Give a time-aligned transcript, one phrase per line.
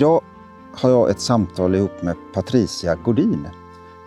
[0.00, 0.22] Idag
[0.72, 3.48] har jag ett samtal ihop med Patricia Godin.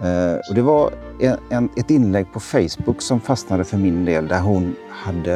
[0.02, 4.28] Eh, och det var en, en, ett inlägg på Facebook som fastnade för min del
[4.28, 5.36] där hon hade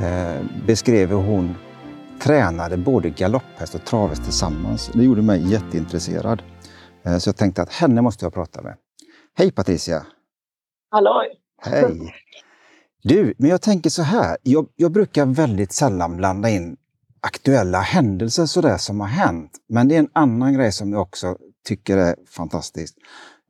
[0.00, 1.54] eh, beskrev hur hon
[2.20, 4.90] tränade både galopphäst och travhäst tillsammans.
[4.94, 6.42] Det gjorde mig jätteintresserad.
[7.02, 8.76] Eh, så jag tänkte att henne måste jag prata med.
[9.34, 10.06] Hej Patricia!
[10.90, 11.22] Hallå!
[11.62, 12.14] Hej!
[13.02, 14.36] Du, men jag tänker så här.
[14.42, 16.76] Jag, jag brukar väldigt sällan blanda in
[17.22, 19.52] aktuella händelser sådär som har hänt.
[19.68, 22.98] Men det är en annan grej som jag också tycker är fantastiskt.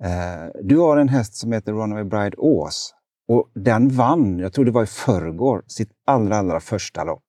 [0.02, 2.94] Eh, du har en häst som heter Runaway Bride Ås
[3.28, 7.24] och den vann, jag tror det var i förrgår, sitt allra, allra första lopp.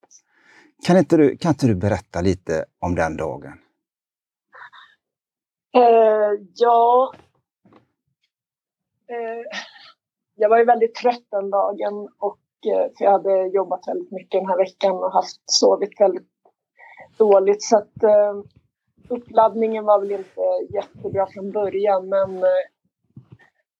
[0.86, 3.54] Kan inte du, kan inte du berätta lite om den dagen?
[5.76, 7.14] Eh, ja.
[9.10, 9.60] Eh,
[10.36, 14.42] jag var ju väldigt trött den dagen och eh, för jag hade jobbat väldigt mycket
[14.42, 16.33] den här veckan och haft sovit väldigt
[17.17, 18.33] dåligt så att eh,
[19.09, 22.64] uppladdningen var väl inte jättebra från början men eh,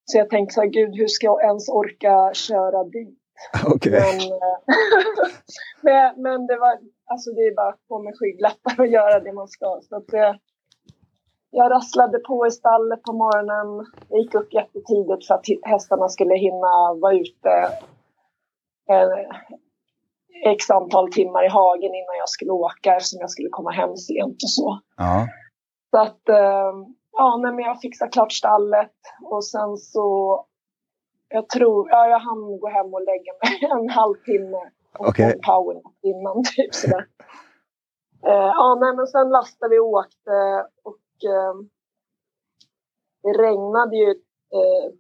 [0.06, 3.20] så jag tänkte så här, gud hur ska jag ens orka köra dit?
[3.76, 3.92] Okay.
[3.92, 4.58] Men, eh,
[5.82, 9.34] men, men, det var, alltså det är bara att få med skygglappar och göra det
[9.34, 9.80] man ska.
[9.90, 10.34] Så att, eh,
[11.50, 13.86] jag rasslade på i stallet på morgonen.
[14.10, 17.50] Jag gick upp jättetidigt för att hästarna skulle hinna vara ute
[18.90, 19.38] eh,
[20.46, 24.44] x antal timmar i hagen innan jag skulle åka eftersom jag skulle komma hem sent
[24.44, 24.80] och så.
[24.98, 25.28] Ja.
[25.92, 26.74] Så att, eh,
[27.12, 30.06] ja, men jag fixade klart stallet och sen så,
[31.30, 34.62] jag tror, ja, jag hann gå hem och lägga mig en halvtimme
[35.00, 35.34] och okay.
[35.46, 37.08] power innan typ sådär.
[38.26, 41.56] Eh, ja, nej, men sen lastade vi och åkte och eh,
[43.24, 44.10] det regnade ju
[44.58, 44.92] eh,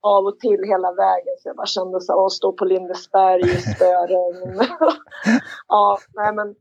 [0.00, 3.40] av och till hela vägen så jag bara kände så här, att stå på Lindesberg
[3.40, 4.60] i spöregn.
[5.68, 6.54] ja, nej men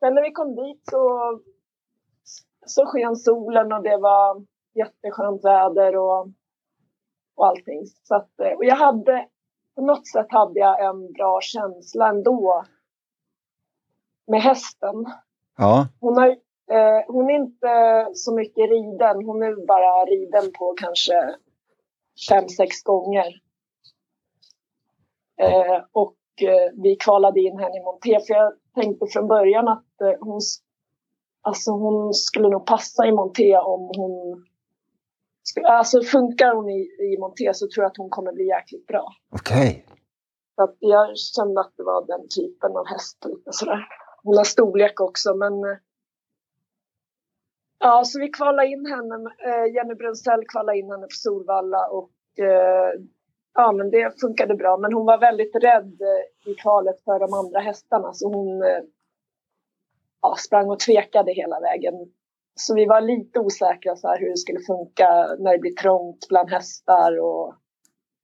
[0.00, 1.38] sen när vi kom dit så,
[2.66, 4.44] så sken solen och det var
[4.74, 6.28] jätteskönt väder och,
[7.36, 7.86] och allting.
[8.02, 9.26] Så att, eh, och jag hade,
[9.74, 12.64] på något sätt hade jag en bra känsla ändå
[14.26, 15.06] med hästen.
[15.56, 15.88] Ja.
[16.00, 16.28] Hon, har,
[16.70, 19.24] eh, hon är inte så mycket riden.
[19.24, 21.36] Hon är bara riden på kanske
[22.28, 23.26] fem, sex gånger.
[25.40, 28.20] Eh, och eh, vi kvalade in henne i monté.
[28.26, 30.40] För jag tänkte från början att eh, hon,
[31.42, 34.44] alltså hon skulle nog passa i monté om hon...
[35.64, 39.06] Alltså funkar hon i, i monté så tror jag att hon kommer bli jäkligt bra.
[39.30, 39.86] Okej.
[40.54, 43.24] Så att jag kände att det var den typen av häst.
[43.24, 43.88] Lite sådär.
[44.22, 45.76] Hon har storlek också men eh,
[47.86, 52.38] Ja, så vi kvalade in henne, eh, Jenny Brunzell kvalade in henne på Solvalla och
[52.38, 52.92] eh,
[53.54, 54.76] ja, men det funkade bra.
[54.76, 58.62] Men hon var väldigt rädd eh, i kvalet för de andra hästarna så hon
[60.22, 61.94] ja, sprang och tvekade hela vägen.
[62.54, 66.28] Så vi var lite osäkra så här, hur det skulle funka när det blir trångt
[66.28, 67.54] bland hästar och,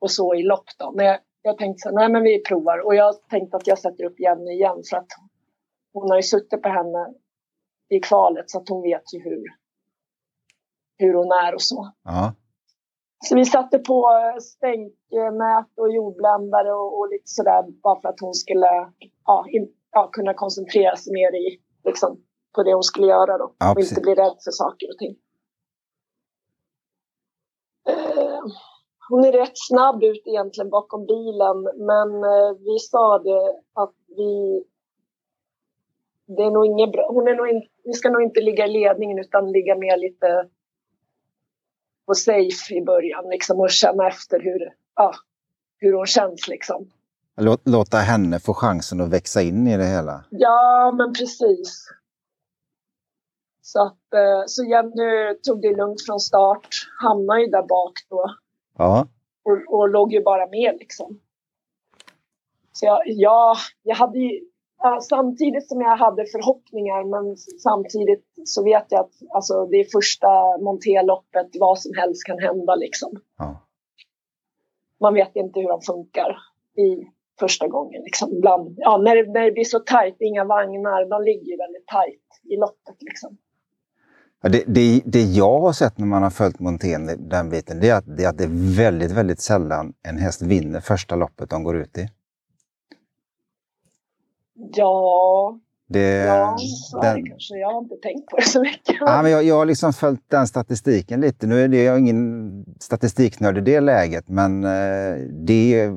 [0.00, 0.68] och så i lopp.
[0.78, 0.92] Då.
[0.92, 2.86] Men jag, jag tänkte så här, nej men vi provar.
[2.86, 5.10] Och jag tänkte att jag sätter upp Jenny igen för att
[5.92, 7.14] hon har ju suttit på henne
[7.96, 9.44] i kvalet så att hon vet ju hur,
[10.98, 11.92] hur hon är och så.
[12.04, 12.34] Ja.
[13.24, 14.10] Så vi satte på
[14.40, 18.66] stänknät och jordbländare och, och lite sådär bara för att hon skulle
[19.24, 22.20] ja, in, ja, kunna koncentrera sig mer i, liksom,
[22.54, 23.54] på det hon skulle göra då.
[23.58, 25.14] Ja, och inte bli rädd för saker och ting.
[27.88, 28.42] Eh,
[29.08, 33.44] hon är rätt snabb ut egentligen bakom bilen men eh, vi sa det
[33.74, 34.64] att vi
[36.36, 37.06] det är nog inget bra.
[37.08, 40.48] Hon är nog in, vi ska nog inte ligga i ledningen utan ligga mer lite
[42.06, 45.14] på safe i början liksom och känna efter hur, ja,
[45.78, 46.90] hur hon känns liksom.
[47.36, 50.24] Låt, låta henne få chansen att växa in i det hela.
[50.30, 51.88] Ja, men precis.
[53.60, 56.68] Så att eh, så Jenny tog det lugnt från start,
[57.02, 58.34] hamnade ju där bak då
[58.78, 59.06] Ja.
[59.42, 61.20] och, och låg ju bara med liksom.
[62.72, 64.40] Så jag, ja, jag hade ju,
[65.00, 70.28] samtidigt som jag hade förhoppningar men samtidigt så vet jag att alltså, det är första
[70.64, 73.10] monterloppet, vad som helst kan hända liksom.
[73.38, 73.60] ja.
[75.00, 76.36] Man vet inte hur de funkar
[76.76, 77.06] i
[77.40, 78.02] första gången.
[78.02, 78.40] Liksom.
[78.40, 82.28] Bland, ja, när, det, när det blir så tajt, inga vagnar, de ligger väldigt tajt
[82.52, 82.96] i loppet.
[83.00, 83.36] Liksom.
[84.42, 87.88] Ja, det, det, det jag har sett när man har följt montén, den biten, det
[87.88, 91.50] är, att, det är att det är väldigt, väldigt sällan en häst vinner första loppet
[91.50, 92.08] de går ut i.
[94.54, 95.58] Ja,
[95.88, 96.56] Det, ja
[97.02, 97.56] den, kanske.
[97.56, 98.96] Jag har inte tänkt på det så mycket.
[99.00, 101.46] ja, men jag, jag har liksom följt den statistiken lite.
[101.46, 105.14] Nu är det, jag är ingen statistiknörd i det läget, men eh,
[105.46, 105.90] det,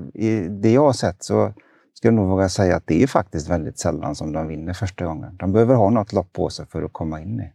[0.49, 1.53] det jag har sett så
[1.93, 5.05] ska jag nog våga säga att det är faktiskt väldigt sällan som de vinner första
[5.05, 5.37] gången.
[5.37, 7.51] De behöver ha något lopp på sig för att komma in i.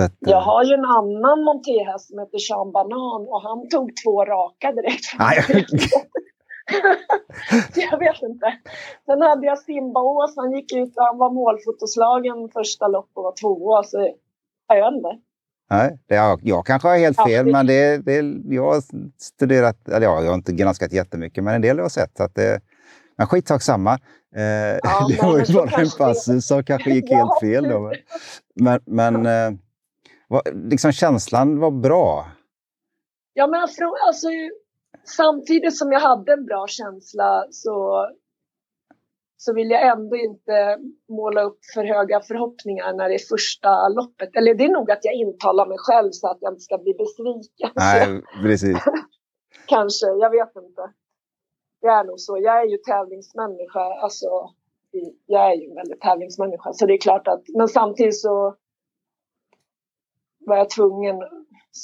[0.00, 4.24] Att, jag har ju en annan montéhäst som heter Sean Banan och han tog två
[4.24, 5.04] raka direkt.
[7.74, 8.58] Jag vet inte.
[9.06, 13.22] Sen hade jag Simba Ås, han gick ut och han var målfotoslagen första lopp och
[13.22, 13.82] var tvåa.
[13.82, 14.14] Så
[14.68, 15.18] jag vet inte.
[15.70, 18.16] Nej, det är, jag kanske har helt fel, ja, men det, det,
[18.54, 18.82] jag har
[19.20, 22.20] studerat, eller ja, jag har inte granskat jättemycket, men en del har jag sett.
[22.20, 22.60] Att det,
[23.16, 23.92] men skitsak samma.
[24.36, 27.68] Eh, ja, det var ju bara en passus som kanske gick helt fel.
[27.68, 27.92] Då.
[28.54, 29.58] Men, men eh,
[30.28, 32.26] var, liksom känslan var bra.
[33.34, 34.28] Ja, men alltså, alltså,
[35.04, 38.06] samtidigt som jag hade en bra känsla så
[39.44, 40.78] så vill jag ändå inte
[41.08, 44.36] måla upp för höga förhoppningar när det är första loppet.
[44.36, 46.94] Eller det är nog att jag intalar mig själv så att jag inte ska bli
[46.94, 47.70] besviken.
[47.74, 48.78] Nej, precis.
[49.66, 50.82] Kanske, jag vet inte.
[51.80, 52.38] Jag är nog så.
[52.38, 53.80] Jag är ju tävlingsmänniska.
[53.80, 54.26] Alltså,
[55.26, 56.72] jag är ju en väldigt tävlingsmänniska.
[56.72, 58.56] Så det är klart att, men samtidigt så
[60.46, 61.16] var jag tvungen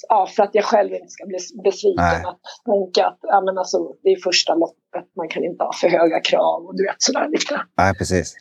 [0.09, 1.97] ja, för att jag själv inte ska bli besviken.
[1.97, 2.25] Nej.
[2.25, 5.89] Att tänka att ja, men alltså, det är första loppet, man kan inte ha för
[5.89, 7.61] höga krav och du vet sådär lite.
[7.77, 8.35] Nej, precis.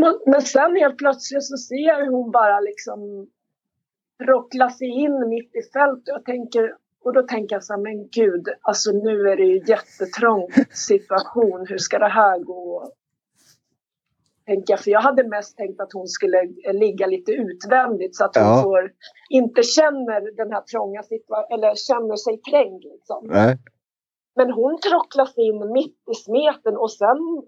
[0.00, 3.28] Men, men sen helt plötsligt så ser jag hur hon bara liksom
[4.22, 6.16] rocklar sig in mitt i fältet.
[6.16, 6.74] Och, tänker,
[7.04, 11.66] och då tänker jag så här, men gud, alltså nu är det ju jättetrång situation.
[11.68, 12.92] Hur ska det här gå?
[14.48, 14.80] Tänker jag.
[14.80, 16.38] För jag hade mest tänkt att hon skulle
[16.72, 18.62] ligga lite utvändigt så att hon ja.
[18.62, 18.92] får,
[19.28, 22.84] inte känner den här trånga situationen, eller känner sig trängd.
[22.84, 23.26] Liksom.
[23.26, 23.58] Nej.
[24.36, 27.42] Men hon tråcklas in mitt i smeten och sen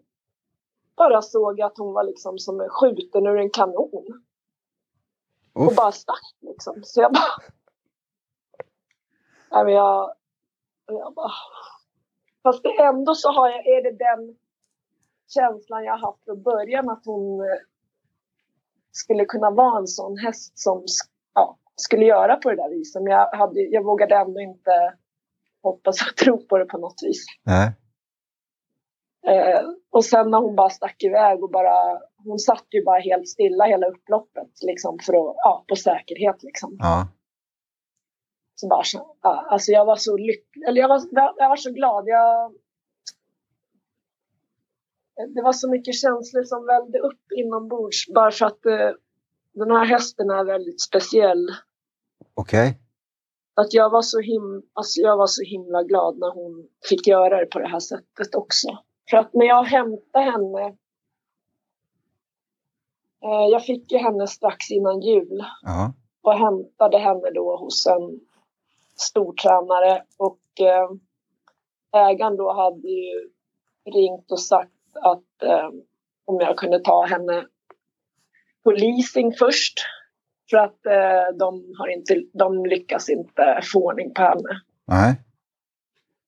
[0.96, 4.06] bara såg jag att hon var liksom som skjuten ur en kanon.
[5.54, 5.68] Uff.
[5.68, 6.80] Och bara stack liksom.
[6.82, 7.34] Så jag bara...
[9.52, 10.14] Nej, men jag,
[10.86, 11.32] jag bara...
[12.42, 14.36] Fast ändå så har jag, är det den
[15.32, 17.56] känslan jag haft från början att hon eh,
[18.92, 20.84] skulle kunna vara en sån häst som
[21.34, 23.02] ja, skulle göra på det där viset.
[23.02, 24.94] Men jag, hade, jag vågade ändå inte
[25.62, 27.24] hoppas och tro på det på något vis.
[27.42, 27.72] Nej.
[29.26, 29.60] Eh,
[29.90, 33.64] och sen när hon bara stack iväg och bara, hon satt ju bara helt stilla
[33.64, 36.76] hela upploppet liksom för att, ja, på säkerhet liksom.
[36.78, 37.08] Ja.
[38.54, 38.82] Så bara,
[39.22, 41.00] ja, alltså jag var så lycklig, eller jag var,
[41.36, 42.04] jag var så glad.
[42.06, 42.54] Jag,
[45.28, 48.90] det var så mycket känslor som vällde upp inombords bara för att eh,
[49.54, 51.48] den här hästen är väldigt speciell.
[52.34, 52.68] Okej.
[52.68, 52.80] Okay.
[53.54, 57.40] Att jag var, så him alltså jag var så himla glad när hon fick göra
[57.40, 58.68] det på det här sättet också.
[59.10, 60.66] För att när jag hämtade henne
[63.24, 65.90] eh, jag fick ju henne strax innan jul uh
[66.22, 68.20] och hämtade henne då hos en
[68.96, 70.90] stortränare och eh,
[72.08, 73.30] ägaren då hade ju
[73.84, 75.68] ringt och sagt att eh,
[76.24, 77.46] om jag kunde ta henne
[78.64, 79.78] på leasing först.
[80.50, 84.60] För att eh, de, har inte, de lyckas inte få ordning på henne.
[84.86, 85.20] Nej.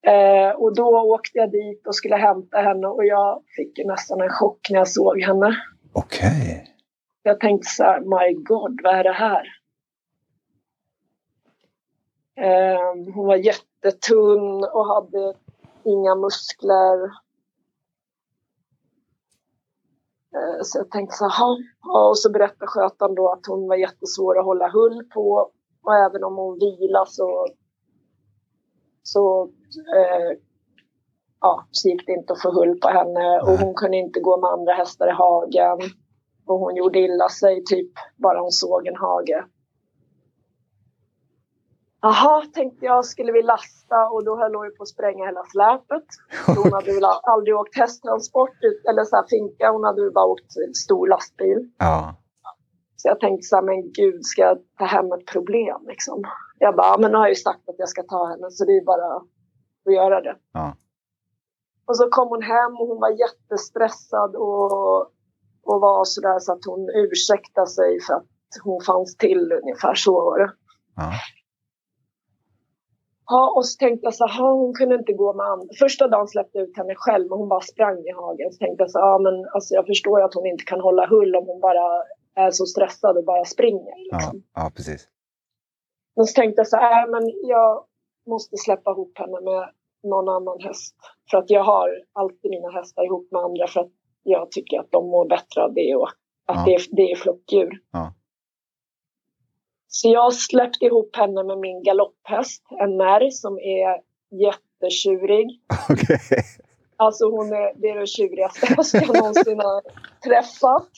[0.06, 4.30] Eh, och då åkte jag dit och skulle hämta henne och jag fick nästan en
[4.30, 5.56] chock när jag såg henne.
[5.92, 6.28] Okej.
[6.28, 6.66] Okay.
[7.22, 9.46] Jag tänkte så här, my god, vad är det här?
[12.36, 15.34] Eh, hon var jättetunn och hade
[15.84, 17.04] inga muskler.
[17.04, 17.10] Eh,
[20.62, 21.56] så jag tänkte så här,
[22.10, 25.50] och så berättade skötaren då att hon var jättesvår att hålla hull på
[25.84, 27.46] och även om hon vilar så,
[29.02, 29.44] så,
[29.96, 30.38] eh,
[31.40, 34.40] ja, så gick det inte att få hull på henne och hon kunde inte gå
[34.40, 35.78] med andra hästar i hagen.
[36.46, 39.44] Och hon gjorde illa sig typ bara hon såg en hage.
[42.04, 45.44] Jaha, tänkte jag, skulle vi lasta och då höll hon ju på att spränga hela
[45.44, 46.06] släpet.
[46.46, 48.58] Hon hade väl aldrig åkt hästtransport
[48.90, 51.70] eller så här finka, hon hade väl bara åkt stor lastbil.
[51.78, 52.14] Ja.
[52.96, 56.22] Så jag tänkte så här, men gud, ska jag ta hem ett problem liksom?
[56.58, 58.72] Jag bara, men nu har jag ju sagt att jag ska ta henne så det
[58.72, 59.16] är bara
[59.86, 60.36] att göra det.
[60.52, 60.76] Ja.
[61.86, 65.00] Och så kom hon hem och hon var jättestressad och,
[65.70, 68.26] och var sådär så att hon ursäktade sig för att
[68.64, 70.52] hon fanns till ungefär så var det.
[70.96, 71.12] Ja.
[73.26, 75.68] Ja, och så tänkte jag så här, hon kunde inte gå med andra.
[75.78, 78.52] Första dagen släppte jag ut henne själv och hon bara sprang i hagen.
[78.52, 81.06] Så tänkte jag så ja men alltså jag förstår ju att hon inte kan hålla
[81.06, 82.02] hull om hon bara
[82.34, 83.96] är så stressad och bara springer.
[84.12, 84.42] Liksom.
[84.54, 85.08] Ja, ja, precis.
[86.16, 87.84] Men så tänkte jag så här, äh, men jag
[88.26, 89.70] måste släppa ihop henne med
[90.02, 90.96] någon annan häst.
[91.30, 94.90] För att jag har alltid mina hästar ihop med andra för att jag tycker att
[94.90, 96.08] de mår bättre av det och
[96.46, 96.64] att ja.
[96.66, 97.80] det, är, det är flockdjur.
[97.92, 98.14] Ja.
[99.94, 105.60] Så jag släppte ihop henne med min galopphäst, en märg som är jättetjurig.
[105.92, 106.42] Okay.
[106.96, 109.82] Alltså hon är, det är den tjurigaste häst jag någonsin har
[110.24, 110.88] träffat.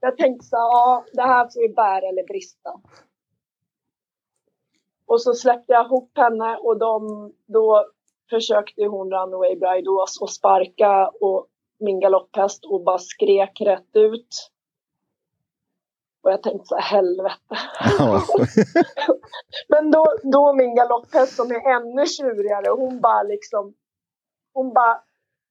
[0.00, 2.70] Jag tänkte så ja, det här får ju bära eller brista.
[5.06, 7.86] Och så släppte jag ihop henne och de, då
[8.30, 11.46] försökte hon Runaway Bride och sparka och
[11.80, 14.50] min galopphäst och bara skrek rätt ut.
[16.26, 17.56] Och jag tänkte så här, helvete.
[17.98, 18.22] Ja.
[19.68, 23.74] Men då, då min galopphäst som är ännu tjurigare, hon bara liksom,
[24.52, 25.00] hon bara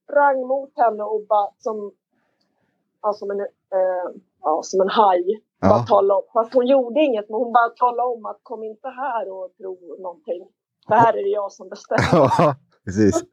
[0.04, 1.92] sprang mot henne och bara som,
[3.02, 4.06] ja, som en, eh,
[4.42, 5.42] ja, som en haj.
[5.60, 5.68] Ja.
[5.68, 8.88] Bara tala om, fast hon gjorde inget, men hon bara talade om att kom inte
[8.88, 10.48] här och tro någonting.
[10.88, 12.08] För här är det jag som bestämmer.
[12.12, 12.54] Ja,
[12.84, 13.24] precis.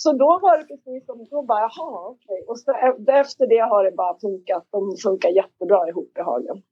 [0.00, 2.24] Så då var det precis som, då bara jaha okej.
[2.26, 2.44] Okay.
[2.46, 2.72] Och så,
[3.12, 4.66] efter det har det bara funkat.
[4.70, 6.62] De funkar jättebra ihop i hagen.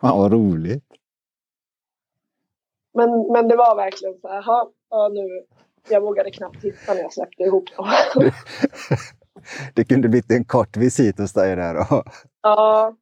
[0.00, 0.84] Fan vad roligt.
[2.94, 4.44] Men, men det var verkligen så här,
[4.90, 5.44] ja nu,
[5.88, 7.86] jag vågade knappt titta när jag släppte ihop dem.
[9.74, 12.02] det kunde blivit en kort visit hos dig där då.
[12.42, 12.96] Ja.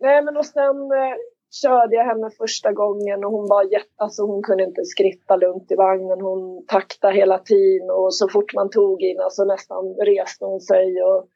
[0.00, 1.16] Nej men och sen eh,
[1.50, 5.72] körde jag henne första gången och hon var jätte, alltså hon kunde inte skritta lugnt
[5.72, 6.20] i vagnen.
[6.20, 11.02] Hon taktade hela tiden och så fort man tog in alltså nästan reste hon sig
[11.02, 11.28] och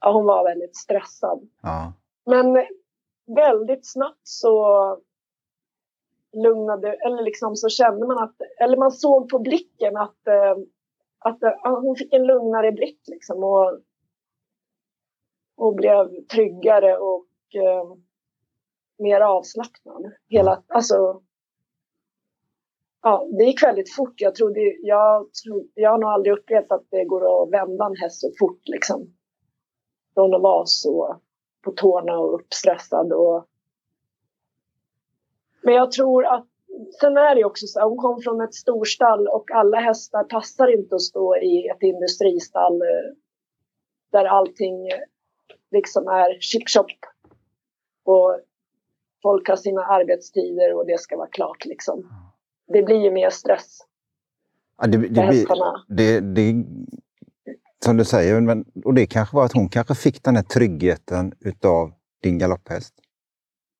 [0.00, 1.48] ja, hon var väldigt stressad.
[1.62, 1.92] Ja.
[2.26, 2.66] Men
[3.36, 4.66] väldigt snabbt så
[6.32, 10.56] lugnade, eller liksom så kände man att, eller man såg på blicken att, eh,
[11.18, 13.80] att, att hon fick en lugnare blick liksom och,
[15.56, 17.96] och blev tryggare och eh,
[19.00, 20.12] mer avslappnad.
[20.28, 21.22] Hela, alltså,
[23.02, 24.14] ja, det gick väldigt fort.
[24.16, 27.96] Jag, trodde, jag, trodde, jag har nog aldrig upplevt att det går att vända en
[27.96, 28.60] häst så fort.
[28.64, 29.14] Liksom.
[30.14, 31.20] Från att vara så
[31.64, 33.12] på tårna och uppstressad.
[33.12, 33.46] Och...
[35.62, 36.46] Men jag tror att
[37.00, 40.94] Sen är det också så hon kom från ett storstall och alla hästar passar inte
[40.94, 43.14] att stå i ett industristall eh,
[44.10, 44.98] där allting eh,
[45.70, 46.86] liksom är chip chop
[48.04, 48.40] och
[49.22, 52.06] folk har sina arbetstider och det ska vara klart liksom.
[52.66, 53.78] Det blir ju mer stress.
[54.78, 55.46] Ja, det, det, blir,
[55.88, 56.64] det, det,
[57.84, 61.32] som du säger, men, och det kanske var att hon kanske fick den här tryggheten
[61.40, 62.94] utav din galopphäst?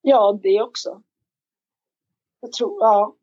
[0.02, 1.02] Ja, det också.
[2.40, 3.14] Jag tror, ja.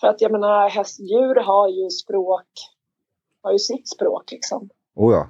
[0.00, 2.48] För att jag menar, hästdjur har ju språk,
[3.42, 4.68] har ju sitt språk liksom.
[4.94, 5.28] Oh ja.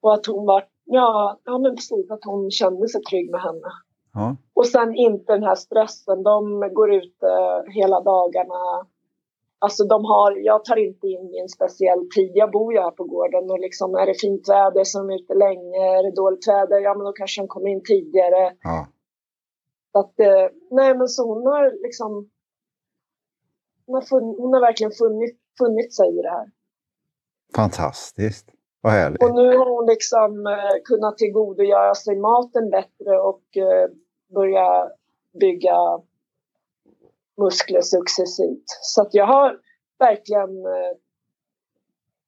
[0.00, 2.10] Och att hon var Ja, ja men precis.
[2.10, 3.68] Att hon kände sig trygg med henne.
[4.14, 4.36] Ja.
[4.54, 6.22] Och sen inte den här stressen.
[6.22, 8.86] De går ut uh, hela dagarna.
[9.58, 12.30] Alltså de har, jag tar inte in i en speciell tid.
[12.34, 15.14] Jag bor ju här på gården och liksom är det fint väder så är de
[15.14, 15.98] ute länge.
[15.98, 18.52] Är det dåligt väder, ja men då kanske de kommer in tidigare.
[18.62, 18.86] Ja.
[19.92, 22.30] Så att, uh, nej men så hon har liksom
[23.86, 26.50] hon har, funn, hon har verkligen funnit, funnit sig i det här.
[27.56, 28.50] Fantastiskt.
[28.84, 29.22] Vad härligt.
[29.22, 33.90] Och nu har hon liksom eh, kunnat tillgodogöra sig maten bättre och eh,
[34.34, 34.90] börja
[35.40, 35.78] bygga
[37.36, 38.64] muskler successivt.
[38.66, 39.60] Så att jag har
[39.98, 40.96] verkligen eh,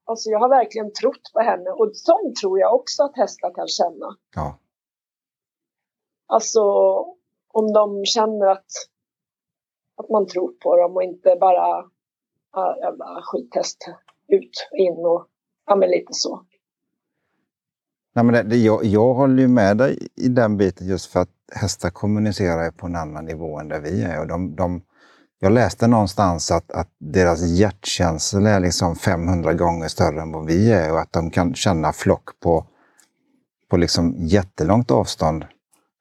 [0.05, 3.69] Alltså jag har verkligen trott på henne och sånt tror jag också att hästar kan
[3.69, 4.17] känna.
[4.35, 4.59] Ja.
[6.27, 6.63] Alltså
[7.49, 8.71] om de känner att,
[9.97, 11.91] att man tror på dem och inte bara
[12.53, 13.79] ja, jävla skithäst
[14.29, 15.29] ut, in och
[15.67, 16.43] Ja, men lite så.
[18.15, 21.29] Nej, men det, jag, jag håller ju med dig i den biten just för att
[21.53, 24.21] hästar kommunicerar på en annan nivå än där vi är.
[24.21, 24.83] Och de, de,
[25.39, 30.73] jag läste någonstans att, att deras hjärtkänsla är liksom 500 gånger större än vad vi
[30.73, 32.67] är och att de kan känna flock på,
[33.71, 35.45] på liksom jättelångt avstånd.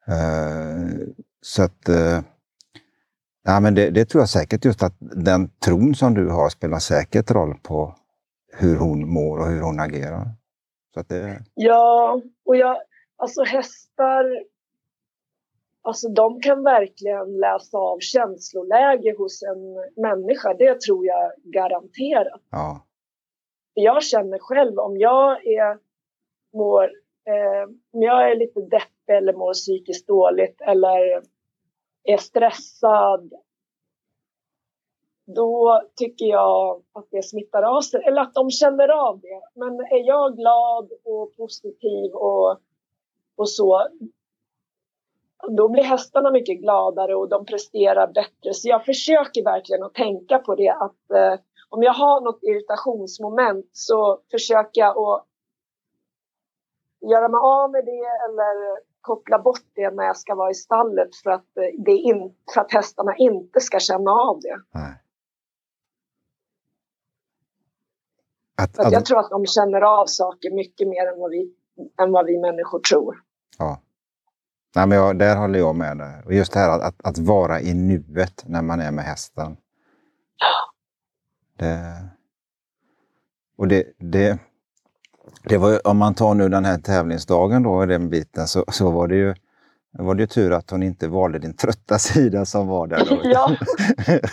[0.08, 0.98] Uh,
[1.42, 2.20] så att uh,
[3.44, 6.78] ja, men det, det, tror jag säkert just att den tron som du har spelar
[6.78, 7.94] säkert roll på
[8.58, 10.26] hur hon mår och hur hon agerar.
[10.94, 11.42] Så att det...
[11.54, 12.76] Ja, och jag,
[13.16, 14.44] alltså hästar,
[15.82, 20.54] alltså de kan verkligen läsa av känsloläge hos en människa.
[20.54, 22.42] Det tror jag garanterat.
[22.50, 22.86] Ja.
[23.74, 25.78] Jag känner själv om jag är,
[26.52, 26.84] mår,
[27.24, 31.22] eh, om jag är lite deppig eller mår psykiskt dåligt eller
[32.04, 33.32] är stressad
[35.26, 39.40] då tycker jag att det smittar av sig, eller att de känner av det.
[39.54, 42.58] Men är jag glad och positiv och,
[43.36, 43.88] och så,
[45.48, 48.54] då blir hästarna mycket gladare och de presterar bättre.
[48.54, 53.70] Så jag försöker verkligen att tänka på det att eh, om jag har något irritationsmoment
[53.72, 55.26] så försöker jag att
[57.10, 61.16] göra mig av med det eller koppla bort det när jag ska vara i stallet
[61.24, 64.56] för att, eh, det in, för att hästarna inte ska känna av det.
[64.74, 65.02] Nej.
[68.56, 71.52] Att, att, jag tror att de känner av saker mycket mer än vad vi,
[72.02, 73.16] än vad vi människor tror.
[73.58, 73.80] Ja.
[74.74, 76.22] Nej, men jag, där håller jag med dig.
[76.24, 79.56] Och just det här att, att, att, vara i nuet när man är med hästen.
[81.58, 82.08] Det,
[83.58, 84.38] och det, det,
[85.42, 89.08] det var, om man tar nu den här tävlingsdagen då, den biten, så, så var
[89.08, 89.34] det ju
[89.98, 93.04] var det ju tur att hon inte valde din trötta sida som var där.
[93.08, 93.20] Då.
[93.24, 93.56] ja.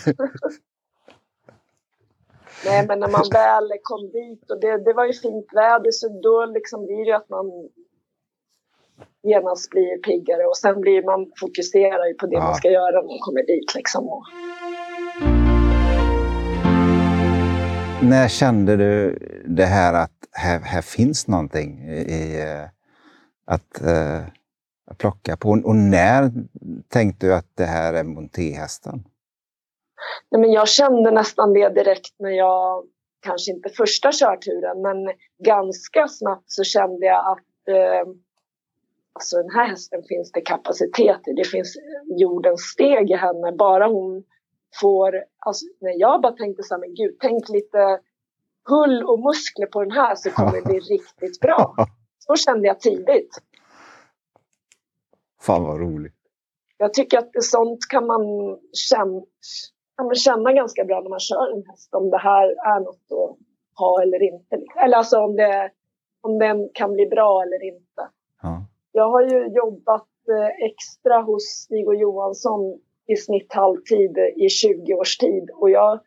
[2.64, 6.08] Nej, men när man väl kom dit och det, det var ju fint väder så
[6.08, 7.46] då liksom blir det att man
[9.22, 12.44] genast blir piggare och sen blir man fokuserar ju på det ja.
[12.44, 13.74] man ska göra när man kommer dit.
[13.74, 14.22] Liksom.
[18.02, 22.68] När kände du det här att här, här finns någonting i, eh,
[23.44, 24.22] att, uh,
[24.90, 25.48] att plocka på?
[25.50, 26.32] Och när
[26.88, 29.04] tänkte du att det här är montéhästen?
[30.30, 32.84] Nej, men jag kände nästan det direkt när jag,
[33.22, 35.12] kanske inte första körturen, men
[35.44, 38.12] ganska snabbt så kände jag att eh,
[39.12, 41.32] alltså den här hästen finns det kapacitet i.
[41.32, 43.52] Det finns jordens steg i henne.
[43.52, 44.24] Bara hon
[44.80, 48.00] får, alltså när jag bara tänkte så här, men gud, tänk lite
[48.68, 51.74] hull och muskler på den här så kommer det bli riktigt bra.
[52.18, 53.38] Så kände jag tidigt.
[55.40, 56.14] Fan vad roligt.
[56.76, 58.22] Jag tycker att sånt kan man
[58.72, 59.22] känna,
[60.02, 61.94] man känna ganska bra när man kör en häst.
[61.94, 63.38] Om det här är något att
[63.78, 64.58] ha eller inte.
[64.84, 65.70] Eller alltså om, det,
[66.20, 68.02] om den kan bli bra eller inte.
[68.42, 68.66] Ja.
[68.92, 74.94] Jag har ju jobbat eh, extra hos Stig och Johansson i snitt halvtid i 20
[74.94, 75.50] års tid.
[75.54, 76.00] Och jag,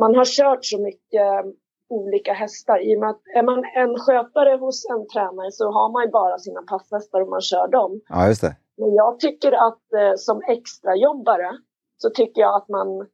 [0.00, 1.44] man har kört så mycket
[1.88, 2.78] olika hästar.
[2.78, 6.10] I och med att är man en skötare hos en tränare så har man ju
[6.10, 8.00] bara sina passhästar och man kör dem.
[8.08, 8.56] Ja, just det.
[8.76, 11.50] Men jag tycker att eh, som extrajobbare
[11.96, 13.06] så tycker jag att man...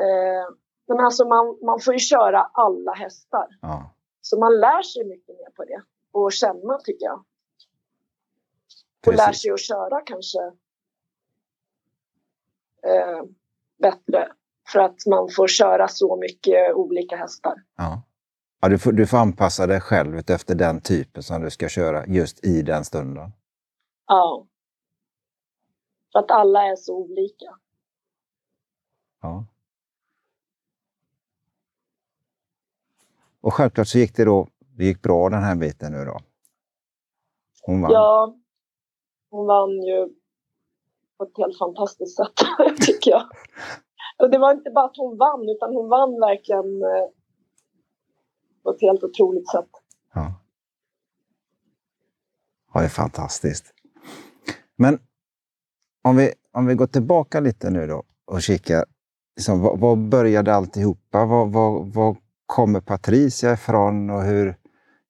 [0.00, 0.54] Eh,
[0.86, 3.46] men alltså man, man får ju köra alla hästar.
[3.60, 3.94] Ja.
[4.20, 5.82] Så man lär sig mycket mer på det
[6.12, 7.24] och känna tycker jag.
[9.06, 10.38] Och lär sig att köra kanske
[12.82, 13.22] eh,
[13.78, 14.32] bättre
[14.72, 17.54] för att man får köra så mycket olika hästar.
[17.76, 18.02] Ja.
[18.60, 22.06] Ja, du, får, du får anpassa dig själv efter den typen som du ska köra
[22.06, 23.32] just i den stunden.
[24.06, 24.46] Ja.
[26.12, 27.56] För att alla är så olika.
[29.22, 29.44] Ja.
[33.40, 36.18] Och självklart så gick det då, det gick bra den här biten nu då?
[37.62, 37.92] Hon vann.
[37.92, 38.36] Ja,
[39.30, 40.08] hon vann ju
[41.18, 42.32] på ett helt fantastiskt sätt,
[42.86, 43.22] tycker jag.
[44.18, 47.08] Och det var inte bara att hon vann, utan hon vann verkligen eh,
[48.62, 49.70] på ett helt otroligt sätt.
[50.14, 50.34] Ja.
[52.74, 53.74] ja, det är fantastiskt.
[54.76, 54.98] Men
[56.02, 58.84] om vi, om vi går tillbaka lite nu då och kikar.
[59.36, 61.26] Liksom, vad, vad började alltihopa?
[61.26, 62.16] Vad, vad, vad
[62.50, 64.56] kommer Patricia ifrån och hur,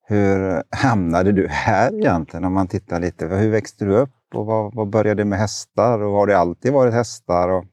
[0.09, 2.44] hur hamnade du här egentligen?
[2.44, 6.03] Om man tittar lite, hur växte du upp och vad, vad började med hästar?
[6.03, 7.48] Och har det alltid varit hästar?
[7.48, 7.64] Och...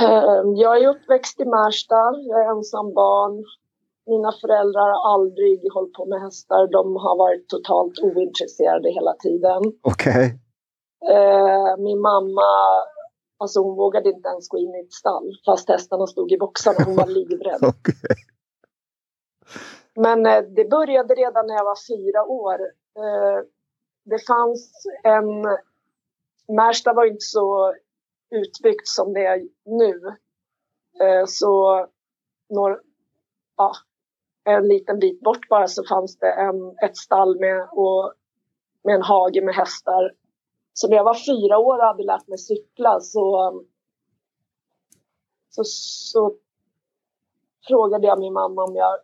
[0.00, 2.00] Ehm, jag är uppväxt i Märsta.
[2.30, 3.44] Jag är ensam barn.
[4.06, 6.60] Mina föräldrar har aldrig hållit på med hästar.
[6.72, 9.62] De har varit totalt ointresserade hela tiden.
[9.82, 10.24] Okej.
[10.24, 10.28] Okay.
[11.14, 12.50] Ehm, min mamma
[13.42, 16.84] Alltså hon vågade inte ens gå in i ett stall fast hästarna stod i boxarna.
[16.84, 17.64] Hon var livrädd.
[17.68, 18.16] okay.
[19.94, 22.60] Men eh, det började redan när jag var fyra år.
[22.96, 23.44] Eh,
[24.04, 25.26] det fanns en...
[26.56, 27.74] Märsta var inte så
[28.30, 30.06] utbyggt som det är nu.
[31.00, 31.86] Eh, så
[32.48, 32.78] några,
[33.56, 33.72] ja,
[34.44, 38.12] en liten bit bort bara så fanns det en, ett stall med, och,
[38.84, 40.12] med en hage med hästar.
[40.72, 43.52] Så när jag var fyra år och hade lärt mig cykla så,
[45.50, 46.34] så, så
[47.68, 48.98] frågade jag min mamma om jag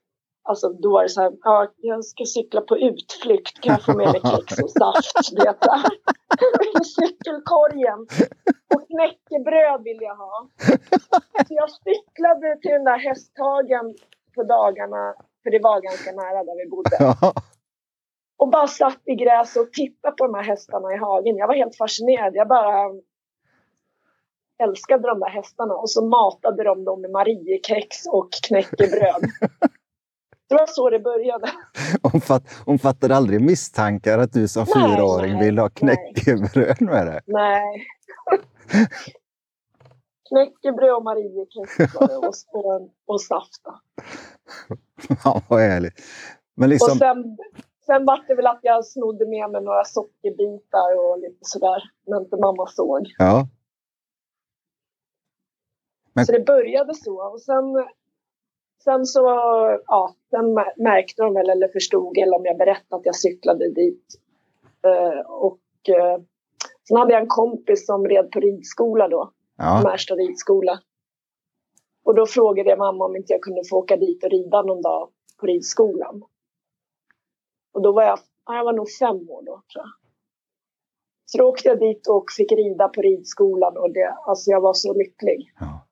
[0.49, 3.97] Alltså då var det så här, ja, jag ska cykla på utflykt, kan jag få
[3.97, 5.31] med mig kex och saft?
[5.37, 5.55] Det
[6.81, 8.01] I cykelkorgen.
[8.75, 10.49] Och knäckebröd vill jag ha.
[11.47, 13.95] Så jag cyklade till den där hästhagen
[14.35, 16.97] på dagarna, för det var ganska nära där vi bodde.
[18.39, 21.37] Och bara satt i gräset och tittade på de här hästarna i hagen.
[21.37, 22.35] Jag var helt fascinerad.
[22.35, 22.91] Jag bara
[24.63, 25.75] älskade de där hästarna.
[25.75, 29.23] Och så matade de dem med Mariekex och knäckebröd.
[30.49, 31.53] Det var så det började.
[32.15, 37.21] Omfatt, omfattade aldrig misstankar att du som nej, fyraåring nej, ville ha knäckebröd med det?
[37.27, 37.87] Nej.
[40.29, 43.63] knäckebröd och Mariekex och, och, och saft.
[45.25, 45.95] Ja, vad härligt.
[46.55, 46.93] Men liksom...
[46.93, 47.37] Och sen,
[47.89, 52.21] sen var det väl att jag snodde med mig några sockerbitar och lite sådär, när
[52.21, 53.03] inte mamma såg.
[53.19, 53.49] Ja.
[56.13, 56.27] Men...
[56.27, 57.33] Så det började så.
[57.33, 57.65] Och sen
[58.85, 59.21] sen så
[59.87, 64.05] ja, sen märkte de väl eller förstod eller om jag berättade att jag cyklade dit.
[64.87, 66.23] Eh, och eh,
[66.89, 69.31] sen hade jag en kompis som red på ridskola då.
[69.57, 69.81] Ja.
[69.85, 70.81] Märsta ridskola.
[72.05, 74.83] Och då frågade jag mamma om inte jag kunde få åka dit och rida någon
[74.83, 75.09] dag
[75.41, 76.23] på ridskolan.
[77.79, 79.93] Och då var jag, jag var nog fem år då tror jag.
[81.25, 84.75] Så då åkte jag dit och fick rida på ridskolan och det, alltså jag var
[84.75, 85.53] så lycklig.
[85.61, 85.87] Ja.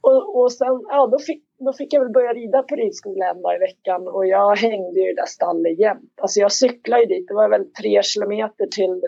[0.00, 3.42] Och, och sen, ja då fick, då fick jag väl börja rida på ridskola en
[3.42, 6.14] dag i veckan och jag hängde ju i det där stallet jämt.
[6.22, 9.02] Alltså jag cyklade ju dit, det var väl tre kilometer till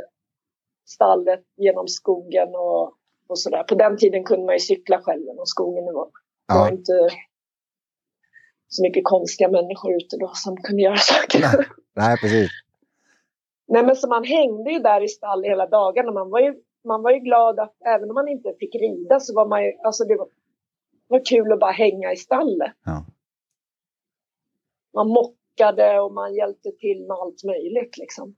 [0.89, 2.83] stallet genom skogen och,
[3.29, 3.63] och sådär.
[3.63, 5.85] På den tiden kunde man ju cykla själv genom skogen.
[5.85, 6.09] Det var,
[6.49, 6.55] ja.
[6.55, 6.93] var inte
[8.73, 11.41] så mycket konstiga människor ute då som kunde göra saker.
[11.41, 12.51] Nej, nej precis.
[13.69, 16.13] Nej men så man hängde ju där i stall hela dagarna.
[16.13, 16.55] Man var ju,
[16.85, 19.73] man var ju glad att även om man inte fick rida så var man ju,
[19.85, 20.27] alltså det var,
[21.09, 22.73] det var kul att bara hänga i stallet.
[22.85, 23.05] Ja.
[24.95, 28.37] Man mockade och man hjälpte till med allt möjligt liksom.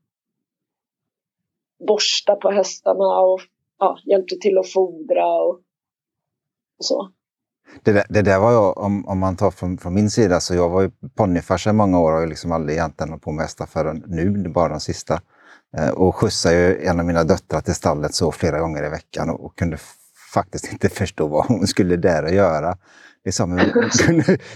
[1.86, 3.40] Borsta på hästarna och
[3.78, 5.54] ja, hjälpte till att fodra och,
[6.78, 7.12] och så.
[7.82, 10.54] Det där, det där var jag, om, om man tar från, från min sida, så
[10.54, 13.42] jag var ju ponnyfarsa i många år och har liksom aldrig egentligen hållit på med
[13.42, 15.20] hästar förrän nu, bara de sista.
[15.76, 19.30] Eh, och skjutsade ju en av mina döttrar till stallet så flera gånger i veckan
[19.30, 19.78] och, och kunde
[20.34, 22.76] faktiskt inte förstå vad hon skulle där och göra.
[23.24, 23.60] Liksom,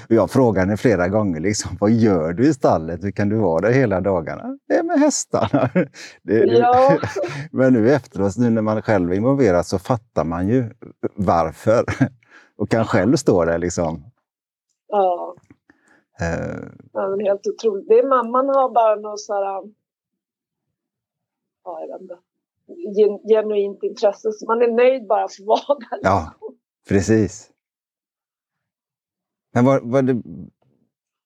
[0.09, 3.05] jag frågade henne flera gånger, liksom, vad gör du i stallet?
[3.05, 4.59] Hur kan du vara där hela dagarna?
[4.69, 5.71] Det är med hästarna.
[6.23, 6.99] Det, ja.
[7.53, 10.71] Men nu efteråt, nu när man själv är involverad, så fattar man ju
[11.15, 11.85] varför.
[12.59, 14.05] Och kan själv stå där liksom.
[14.89, 15.35] Ja.
[16.23, 17.89] Uh, ja men helt otroligt.
[17.89, 19.43] Det är mamman har bara något så här,
[21.65, 22.19] ja jag vet inte,
[22.97, 24.33] gen, genuint intresse.
[24.33, 25.99] Så man är nöjd bara för att vara där.
[26.03, 26.35] Ja,
[26.89, 27.51] precis.
[29.55, 30.23] Men var, var det,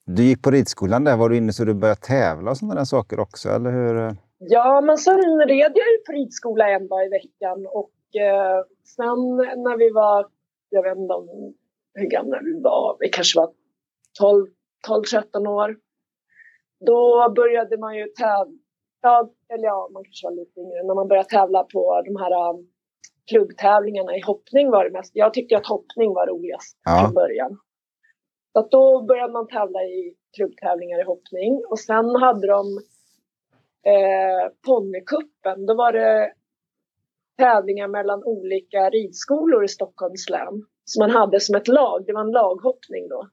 [0.06, 2.84] du gick på ridskolan där, var du inne så du började tävla och sådana där
[2.84, 4.16] saker också, eller hur?
[4.38, 5.18] Ja, men sen
[5.48, 10.26] red jag ju på ridskola en dag i veckan och eh, sen när vi var
[10.72, 11.54] jag vet inte om
[11.94, 13.52] hur gamla vi var, vi kanske var
[14.18, 14.46] 12,
[14.86, 15.76] 12 13 år.
[16.86, 18.58] Då började man ju tävla,
[19.02, 22.50] ja, eller ja, man kanske var lite yngre, när man började tävla på de här
[22.50, 22.68] um,
[23.30, 25.10] klubbtävlingarna i hoppning var det mest.
[25.14, 27.00] Jag tyckte att hoppning var roligast ja.
[27.00, 27.58] från början.
[28.52, 32.66] Så då började man tävla i klubbtävlingar i hoppning och sen hade de
[33.92, 35.66] eh, ponnykuppen.
[35.66, 36.32] Då var det
[37.38, 42.06] tävlingar mellan olika ridskolor i Stockholms län som man hade som ett lag.
[42.06, 43.28] Det var en laghoppning då.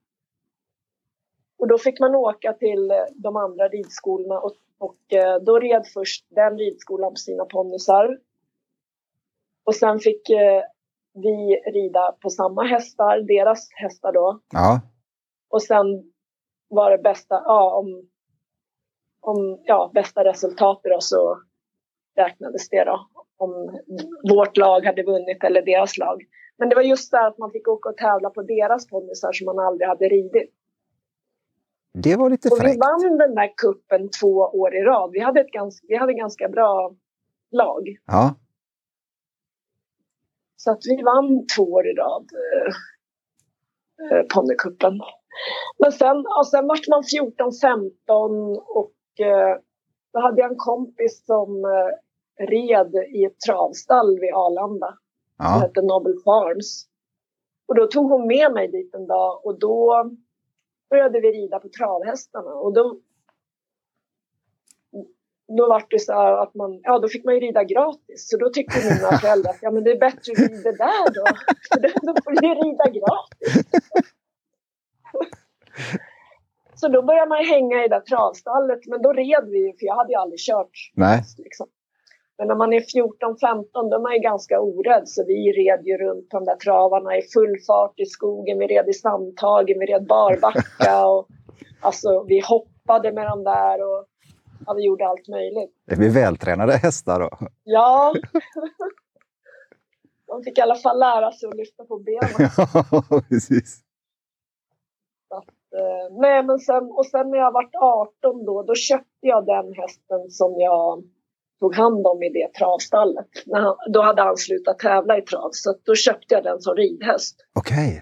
[1.60, 5.86] Och då fick man åka till eh, de andra ridskolorna och, och eh, då red
[5.94, 8.20] först den ridskolan på sina ponnysar.
[9.64, 10.64] Och sen fick eh,
[11.14, 14.40] vi rida på samma hästar, deras hästar då.
[14.52, 14.82] Ja.
[15.50, 15.86] Och sen
[16.68, 18.10] var det bästa, ja, om,
[19.22, 21.42] om ja, bästa resultatet då så
[22.20, 23.80] räknades det då om
[24.30, 26.24] vårt lag hade vunnit eller deras lag.
[26.58, 29.46] Men det var just det att man fick åka och tävla på deras ponnysar som
[29.46, 30.54] man aldrig hade ridit.
[31.94, 32.62] Det var lite fräckt.
[32.62, 35.12] Och vi vann den där kuppen två år i rad.
[35.12, 36.96] Vi hade ett ganska, vi hade ganska bra
[37.52, 37.98] lag.
[38.06, 38.36] Ja.
[40.56, 42.74] Så att vi vann två år i rad eh,
[44.18, 45.00] eh ponnykuppen.
[45.80, 49.58] Men sen, och sen vart man 14-15 och eh,
[50.14, 51.98] då hade jag en kompis som eh,
[52.40, 54.98] red i ett travstall vid Arlanda.
[55.38, 55.46] Ja.
[55.46, 56.86] Som hette Nobel Farms.
[57.68, 60.10] Och då tog hon med mig dit en dag och då
[60.90, 62.54] började vi rida på travhästarna.
[62.54, 63.00] Och då,
[65.58, 68.30] då var det så att man, ja då fick man ju rida gratis.
[68.30, 71.26] Så då tyckte mina föräldrar att ja men det är bättre att rida där då.
[71.74, 73.70] För då får vi rida gratis.
[76.76, 78.80] Så då började man hänga i det där travstallet.
[78.88, 80.92] Men då red vi, för jag hade ju aldrig kört.
[80.94, 81.22] Nej.
[81.38, 81.68] Liksom.
[82.40, 85.98] Men när man är 14-15 då är man ju ganska orädd så vi red ju
[85.98, 88.60] runt de där travarna i full fart i skogen.
[88.60, 91.28] Vi red i sandtagen, vi red barbacka och
[91.82, 94.06] alltså vi hoppade med de där och
[94.66, 95.74] ja, vi gjorde allt möjligt.
[95.92, 97.30] Är vi vältränade hästar då?
[97.64, 98.14] Ja.
[100.28, 102.30] Man fick i alla fall lära sig att lyfta på benen.
[102.92, 103.82] ja, precis.
[105.30, 109.46] Att, eh, nej, men sen, och sen när jag var 18 då, då köpte jag
[109.46, 111.04] den hästen som jag
[111.60, 113.28] tog hand om i det travstallet.
[113.46, 116.76] När han, då hade han slutat tävla i trav så då köpte jag den som
[116.76, 117.36] ridhäst.
[117.60, 117.88] Okej.
[117.88, 118.02] Okay.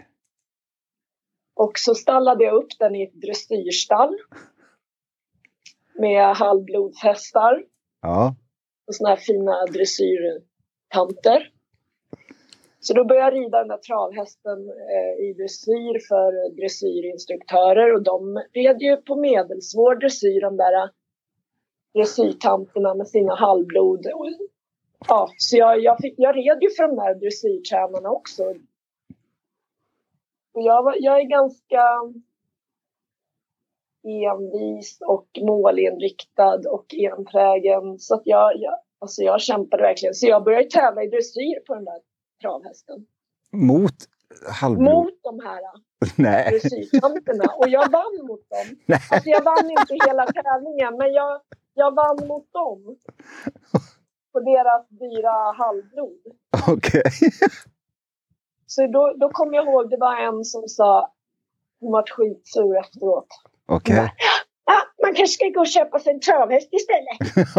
[1.55, 4.17] Och så stallade jag upp den i ett dressyrstall.
[5.99, 7.63] Med halvblodshästar.
[8.01, 8.35] Ja.
[8.87, 11.51] Och såna här fina dressyrtanter.
[12.79, 14.59] Så då började jag rida den där travhästen
[14.95, 20.89] eh, i dressyr för dressyrinstruktörer och de red ju på medelsvår dressyr de där
[21.97, 24.05] dressyrtanterna med sina halvblod.
[24.13, 24.27] Och,
[25.07, 28.43] ja, så jag, jag, fick, jag red ju för de där dressyrtränarna också.
[30.53, 31.83] Och jag, jag är ganska
[34.03, 37.99] envis och målinriktad och enträgen.
[37.99, 40.13] Så att jag, jag, alltså jag kämpade verkligen.
[40.13, 41.99] Så jag började tävla i dressyr på den där
[42.41, 43.05] travhästen.
[43.51, 43.95] Mot
[44.61, 44.93] halvblod?
[44.93, 45.61] Mot de här
[46.51, 47.45] dressyrtanterna.
[47.57, 48.67] Och jag vann mot dem.
[48.85, 48.99] Nej.
[49.11, 51.41] Alltså jag vann inte hela tävlingen, men jag,
[51.77, 52.97] jag vann mot dem.
[54.31, 56.21] På deras dyra halvblod.
[56.67, 57.01] Okej.
[57.01, 57.39] Okay.
[58.65, 61.13] Så då, då kom jag ihåg, det var en som sa,
[61.79, 63.27] hon var skitsur efteråt.
[63.65, 63.95] Okej.
[63.95, 64.09] Okay.
[64.65, 67.17] Ja, man kanske ska gå och köpa sig en travhäst istället.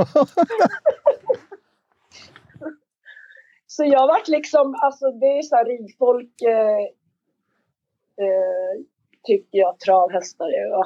[3.67, 6.79] så jag vart liksom, alltså det är så här ridfolk eh,
[8.25, 8.85] eh,
[9.23, 10.85] tycker jag travhästar är,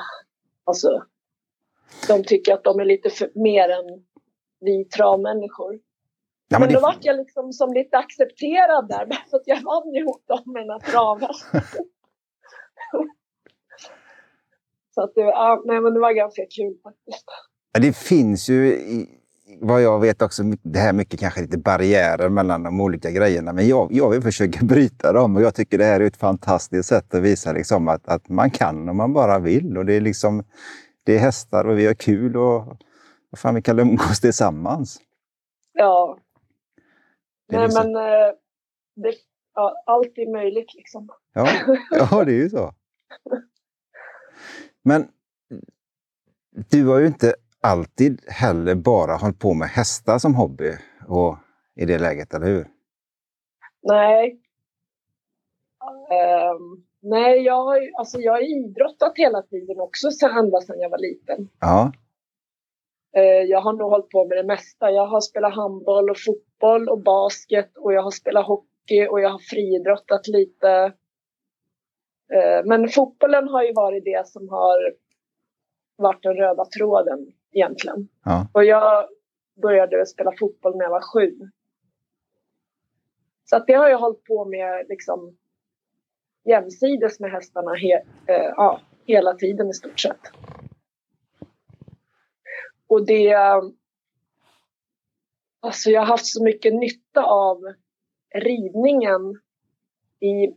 [0.64, 1.05] alltså
[2.09, 4.05] de tycker att de är lite för, mer än
[4.61, 5.75] vi travmänniskor.
[6.49, 6.83] Ja, men, men då det...
[6.83, 10.71] vart jag liksom som lite accepterad där, för att jag vann mot dem med den
[10.71, 11.61] här travhästen.
[14.95, 17.25] Så att det, ja, nej, men det var ganska kul faktiskt.
[17.81, 18.79] Det finns ju,
[19.61, 23.53] vad jag vet också, det här mycket kanske lite barriärer mellan de olika grejerna.
[23.53, 26.89] Men jag, jag vill försöka bryta dem och jag tycker det här är ett fantastiskt
[26.89, 29.79] sätt att visa liksom att, att man kan om man bara vill.
[29.79, 30.45] Och det är liksom,
[31.05, 32.67] det är hästar och vi har kul och
[33.31, 35.01] vad fan, vi kan umgås tillsammans.
[35.73, 36.19] Ja.
[37.49, 37.93] Nej, liksom...
[37.93, 38.35] men eh,
[38.95, 39.15] det,
[39.55, 41.09] ja, allt är möjligt liksom.
[41.33, 41.49] Ja,
[41.91, 42.75] ja det är ju så.
[44.83, 45.09] Men
[46.71, 50.73] du har ju inte alltid heller bara hållit på med hästar som hobby
[51.07, 51.37] och
[51.75, 52.69] i det läget, eller hur?
[53.83, 54.41] Nej.
[55.83, 60.99] Um, nej, jag har, alltså jag har idrottat hela tiden också, ända sedan jag var
[60.99, 61.49] liten.
[61.61, 61.93] Ja.
[63.17, 64.91] Uh, jag har nog hållit på med det mesta.
[64.91, 69.31] Jag har spelat handboll och fotboll och basket och jag har spelat hockey och jag
[69.31, 70.93] har friidrottat lite.
[72.35, 74.95] Eh, men fotbollen har ju varit det som har
[75.97, 78.09] varit den röda tråden egentligen.
[78.25, 78.47] Ja.
[78.53, 79.09] Och jag
[79.62, 81.38] började spela fotboll när jag var sju.
[83.45, 85.37] Så att det har jag hållit på med liksom
[86.45, 87.95] jämsides med hästarna he,
[88.35, 90.21] eh, ja, hela tiden i stort sett.
[92.87, 93.35] Och det...
[95.61, 97.59] Alltså jag har haft så mycket nytta av
[98.35, 99.41] ridningen
[100.21, 100.55] i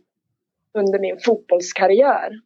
[0.72, 2.40] under min fotbollskarriär.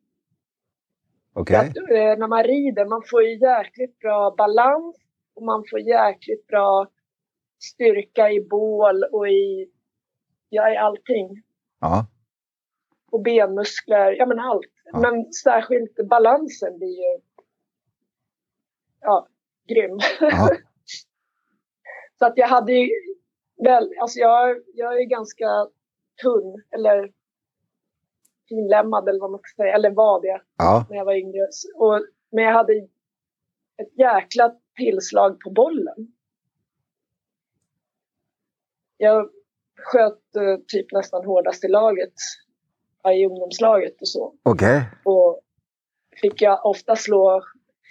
[1.34, 1.56] Okay.
[1.56, 4.96] Att, eh, när man rider, man får ju jäkligt bra balans
[5.34, 6.86] och man får jäkligt bra
[7.58, 9.70] styrka i bål och i,
[10.48, 11.42] ja, i allting.
[11.80, 12.06] Ja.
[13.12, 14.66] Och benmuskler, ja men allt.
[14.84, 15.00] Ja.
[15.00, 17.20] Men särskilt balansen blir ju
[19.00, 19.28] ja,
[19.68, 19.98] grym.
[20.20, 20.48] Ja.
[22.18, 22.90] Så att jag hade ju
[23.64, 25.46] väl, alltså jag, jag är ganska
[26.22, 27.12] tunn, eller
[28.48, 30.86] finlämmad eller vad man ska säga, eller var det ja.
[30.90, 31.46] när jag var yngre.
[31.74, 32.72] Och, men jag hade
[33.82, 36.12] ett jäkla tillslag på bollen.
[38.96, 39.30] Jag
[39.76, 42.14] sköt uh, typ nästan hårdast i laget,
[43.08, 44.34] i ungdomslaget och så.
[44.44, 44.80] Okay.
[45.04, 45.40] Och
[46.20, 47.42] fick jag ofta slå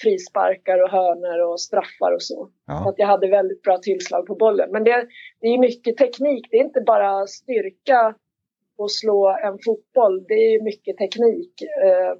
[0.01, 2.49] frisparkar och hörner och straffar och så.
[2.65, 2.81] Ja.
[2.83, 4.71] Så att jag hade väldigt bra tillslag på bollen.
[4.71, 5.07] Men det,
[5.41, 8.15] det är mycket teknik, det är inte bara styrka
[8.77, 11.61] och slå en fotboll, det är mycket teknik.
[11.61, 12.19] Eh,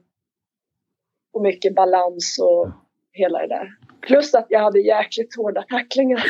[1.31, 2.69] och mycket balans och
[3.11, 3.69] hela det där.
[4.01, 6.23] Plus att jag hade jäkligt hårda tacklingar.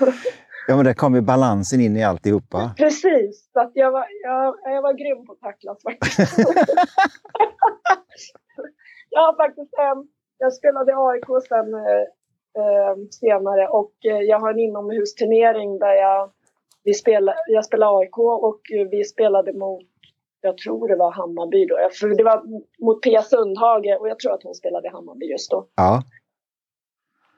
[0.68, 2.70] ja, men där kom ju balansen in i alltihopa.
[2.76, 6.38] Precis, så att jag var, jag, jag var grym på att tacklas faktiskt.
[9.10, 12.04] jag har faktiskt en, jag spelade AIK sen eh,
[12.62, 16.30] eh, senare och eh, jag har en inomhusturnering där jag
[16.84, 19.82] vi spelade, jag spelade AIK och vi spelade mot,
[20.40, 21.76] jag tror det var Hammarby då.
[22.00, 22.42] För det var
[22.84, 25.66] mot Pia Sundhage och jag tror att hon spelade i Hammarby just då.
[25.76, 26.02] Ja.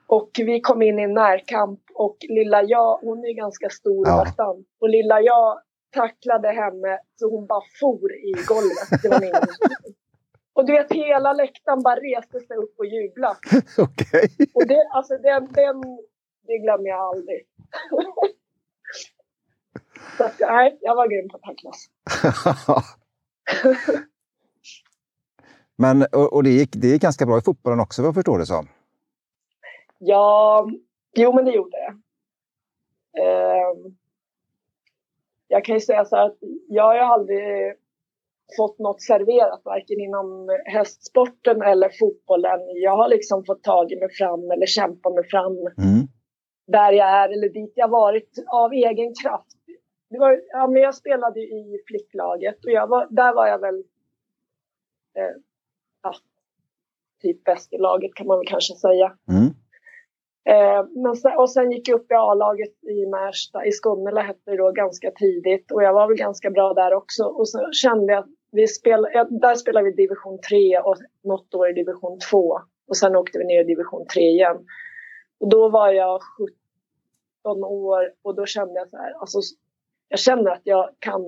[0.07, 4.17] Och vi kom in i en närkamp och lilla jag, hon är ganska stor ja.
[4.17, 4.67] bastant.
[4.81, 5.61] Och lilla jag
[5.93, 9.01] tacklade henne så hon bara for i golvet.
[9.03, 9.31] Det var min
[10.53, 13.37] Och du vet, hela läktaren bara reste sig upp och jublade.
[13.77, 14.29] Okej.
[14.33, 14.47] Okay.
[14.53, 15.81] Och det, alltså den, den,
[16.47, 17.45] det glömmer jag aldrig.
[20.17, 21.89] Så att, nej, jag var grym på att tacklas.
[25.75, 28.39] Men, och, och det, gick, det gick ganska bra i fotbollen också vad jag förstår
[28.39, 28.67] det som?
[29.99, 30.67] Ja,
[31.15, 31.93] jo men det gjorde det.
[33.23, 33.91] Eh,
[35.47, 37.75] jag kan ju säga så här att jag har ju aldrig
[38.57, 42.59] fått något serverat, varken inom hästsporten eller fotbollen.
[42.83, 46.07] Jag har liksom fått tagit mig fram eller kämpa mig fram Mm.
[46.67, 49.47] där jag är eller dit jag varit av egen kraft.
[50.09, 53.83] Det var, ja, men jag spelade i flicklaget och jag var, där var jag väl
[55.17, 55.35] eh,
[56.03, 56.13] ja,
[57.21, 59.17] typ bäst i laget kan man väl kanske säga.
[59.29, 59.53] Mm.
[60.49, 64.51] Eh, men sen, och sen gick jag upp i A-laget i Märsta, i Skummela hette
[64.51, 65.71] det då, ganska tidigt.
[65.71, 67.23] Och jag var väl ganska bra där också.
[67.23, 71.69] Och så kände jag att vi spel, där spelade vi division 3 och något år
[71.69, 72.59] i division 2.
[72.87, 74.57] Och sen åkte vi ner i division 3 igen.
[75.39, 76.21] Och då var jag
[77.43, 79.39] 17 år och då kände jag så här, alltså,
[80.09, 81.21] jag känner att jag kan,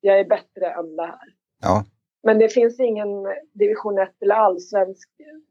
[0.00, 1.28] jag är bättre än det här.
[1.62, 1.84] Ja.
[2.22, 3.08] Men det finns ingen
[3.52, 5.08] division 1 eller allsvensk,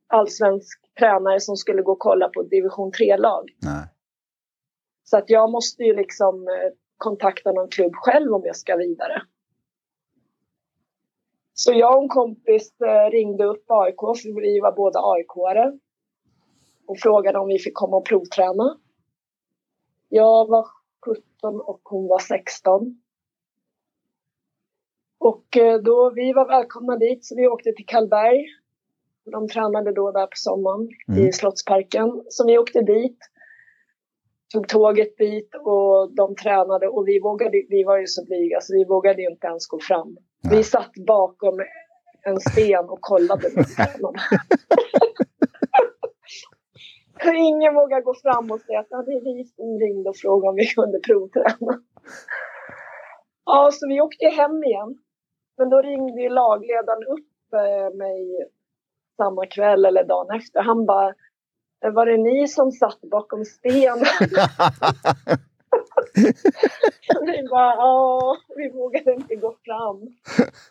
[0.08, 3.44] allsvensk tränare som skulle gå och kolla på division 3-lag.
[3.62, 3.88] Nej.
[5.04, 9.22] Så att jag måste ju liksom eh, kontakta någon klubb själv om jag ska vidare.
[11.54, 15.80] Så jag och en kompis eh, ringde upp AIK, för vi var båda AIK-are.
[16.88, 18.78] Och frågade om vi fick komma och provträna.
[20.10, 20.68] Jag var
[21.06, 23.02] 17 och hon var 16.
[25.30, 28.46] Och eh, då, vi var välkomna dit så vi åkte till Karlberg.
[29.32, 31.28] De tränade då där på sommaren Mm.
[31.28, 32.24] i Slottsparken.
[32.30, 33.18] Så vi åkte dit.
[34.54, 38.74] Tog tåget dit och de tränade och vi vågade, vi var ju så blyga så
[38.74, 40.18] vi vågade inte ens gå fram.
[40.44, 40.58] Nej.
[40.58, 41.60] Vi satt bakom
[42.26, 43.48] en sten och kollade.
[47.36, 50.56] Ingen vågade gå fram och säga att det är vi som ringde och frågade om
[50.56, 51.82] vi kunde provträna.
[53.46, 54.98] Ja, så vi åkte hem igen.
[55.58, 58.48] Men då ringde ju lagledaren upp eh, mig
[59.18, 60.62] samma kväll eller dagen efter.
[60.62, 61.14] Han bara,
[61.86, 64.00] "Eh, var det ni som satt bakom sten?
[67.26, 70.08] vi bara, ja, vi vågade inte gå fram.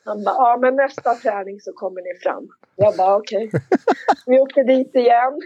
[0.05, 2.49] Han bara, ja men nästa träning så kommer ni fram.
[2.77, 3.51] Jag bara, okej.
[4.27, 5.41] Vi åkte dit igen.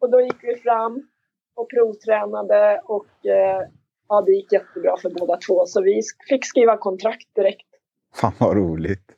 [0.00, 1.08] Och då gick vi fram
[1.54, 3.62] och provtränade och eh,
[4.08, 5.66] ja, det gick jättebra för båda två.
[5.66, 7.69] Så vi fick skriva kontrakt direkt.
[8.14, 9.12] Fan vad roligt.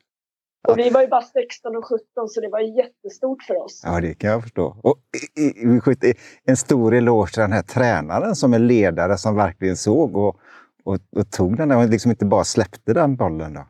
[0.67, 3.81] Och vi var ju bara 16 och 17 så det var jättestort för oss.
[3.85, 4.77] Ja, det kan jag förstå.
[4.83, 4.97] Och
[6.45, 10.37] en stor eloge till den här tränaren som är ledare som verkligen såg och,
[10.83, 13.53] och, och tog den där och liksom inte bara släppte den bollen.
[13.53, 13.67] Då.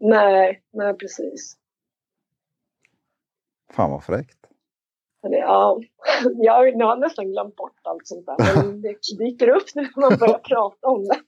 [0.00, 1.56] Nej, nej precis.
[3.72, 4.38] Fan vad fräckt.
[5.20, 5.80] Ja,
[6.36, 8.36] jag har nästan glömt bort allt sånt där.
[8.56, 11.20] Men det dyker upp nu när man börjar prata om det.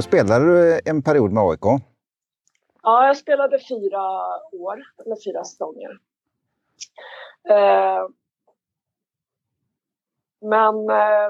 [0.00, 1.82] Då spelade du en period med AIK.
[2.82, 4.02] Ja, jag spelade fyra
[4.52, 5.90] år, eller fyra säsonger.
[7.48, 8.08] Eh,
[10.40, 11.28] men eh,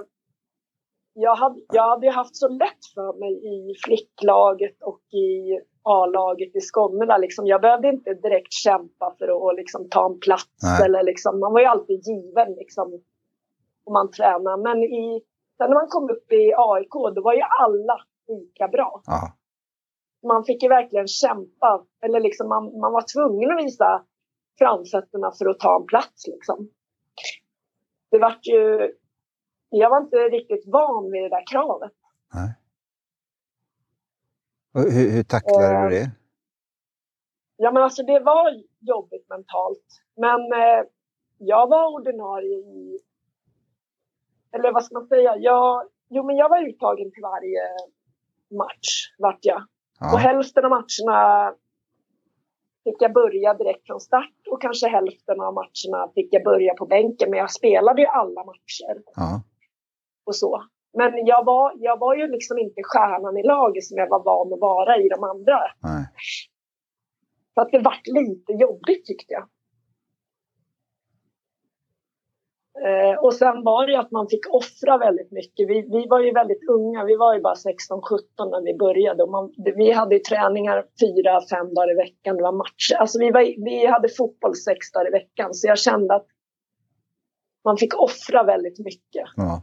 [1.13, 6.61] jag, hade, jag hade haft så lätt för mig i flicklaget och i A-laget i
[6.61, 7.19] Skåne.
[7.19, 7.47] Liksom.
[7.47, 10.63] Jag behövde inte direkt kämpa för att liksom, ta en plats.
[10.63, 10.85] Nej.
[10.87, 13.03] Eller, liksom, man var ju alltid given liksom,
[13.85, 14.63] om man tränade.
[14.63, 15.23] Men i,
[15.59, 19.33] sen när man kom upp i AIK, då var ju alla lika bra Ja.
[20.29, 21.85] man fick ju verkligen kämpa.
[22.03, 24.05] Eller liksom man, man var tvungen att visa
[24.59, 26.27] framfötterna för att ta en plats.
[26.27, 26.71] Liksom.
[28.11, 28.93] Det vart ju...
[29.71, 31.93] Jag var inte riktigt van vid det där kravet.
[32.35, 32.55] Nej.
[34.75, 36.11] Och hur, hur tacklade Eh, du det?
[37.57, 39.87] Ja, men alltså det var jobbigt mentalt.
[40.17, 40.85] Men eh,
[41.39, 43.01] jag var ordinarie i...
[44.53, 45.37] Eller vad ska man säga?
[45.37, 47.61] Jag, jo, men jag var uttagen till varje
[48.51, 49.61] match, vart jag.
[50.01, 50.17] Och Ja.
[50.17, 51.55] hälften av matcherna
[52.85, 56.87] fick jag börja direkt från start och kanske hälften av matcherna fick jag börja på
[56.87, 57.31] bänken.
[57.31, 59.43] Men jag spelade ju alla matcher Ja.
[60.25, 60.65] och så.
[60.93, 64.53] Men jag var, jag var ju liksom inte stjärnan i laget som jag var van
[64.53, 65.59] att vara i de andra.
[65.83, 66.05] Nej.
[67.55, 69.43] Så att det vart lite jobbigt tyckte jag.
[69.43, 69.49] Eh,
[73.21, 75.69] och sen var det ju att man fick offra väldigt mycket.
[75.69, 79.23] Vi, vi var ju väldigt unga, vi var ju bara 16-17 när vi började.
[79.23, 82.95] Och man, vi hade träningar fyra, fem dagar i veckan, det var matcher.
[83.01, 85.55] Alltså vi, var, vi hade fotboll sex dagar i veckan.
[85.55, 86.27] Så jag kände att
[87.65, 89.29] man fick offra väldigt mycket.
[89.37, 89.63] Ja.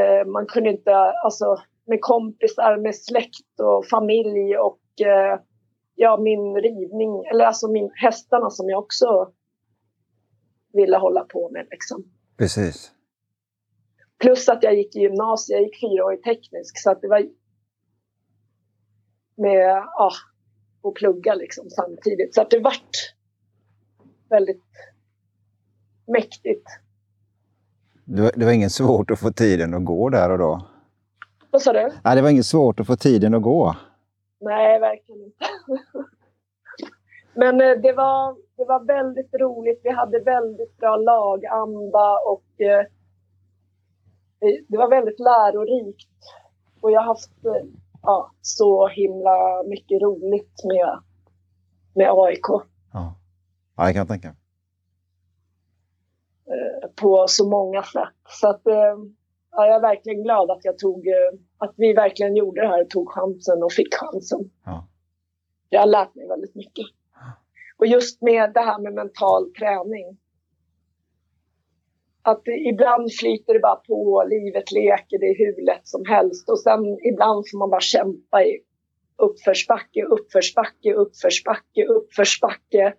[0.00, 1.56] Eh, man kunde inte, alltså
[1.86, 5.40] med kompisar, med släkt och familj och eh,
[5.94, 9.32] ja, min ridning, eller alltså min, hästarna som jag också
[10.72, 11.66] ville hålla på med.
[11.70, 12.04] Liksom.
[12.36, 12.92] Precis.
[14.18, 17.08] Plus att jag gick i gymnasiet, jag gick fyra år i teknisk så att det
[17.08, 17.28] var
[19.36, 20.10] med, ja,
[20.80, 22.34] och plugga liksom samtidigt.
[22.34, 23.14] Så att det vart
[24.30, 24.64] väldigt
[26.06, 26.66] mäktigt.
[28.04, 30.66] Det, var inget svårt att få tiden att gå där och då?
[31.50, 31.92] Vad sa du?
[32.04, 33.76] Nej, det var inget svårt att få tiden att gå.
[34.40, 35.44] Nej, verkligen inte.
[37.38, 39.80] Men eh, det var, det var väldigt roligt.
[39.82, 42.86] Vi hade väldigt bra laganda och eh,
[44.68, 46.18] det var väldigt lärorikt.
[46.80, 47.68] Och jag har haft eh,
[48.02, 51.02] ja, så himla mycket roligt med,
[51.94, 52.48] med AIK.
[52.92, 53.14] Ja,
[53.76, 54.34] ja det kan jag tänka
[56.96, 58.18] På så många sätt.
[58.28, 58.62] Så att,
[59.50, 61.06] ja, jag är verkligen glad att jag tog,
[61.58, 64.50] att vi verkligen gjorde det här, tog chansen och fick chansen.
[64.64, 64.86] Ja.
[65.68, 66.86] Jag har lärt mig väldigt mycket.
[67.78, 70.18] Och just med det här med mental träning.
[72.22, 76.50] Att ibland flyter det bara på, livet leker, det är hur lätt som helst.
[76.50, 78.60] Och sen ibland får man bara kämpa i
[79.16, 82.94] uppförsbacke, uppförsbacke, uppförsbacke, uppförsbacke.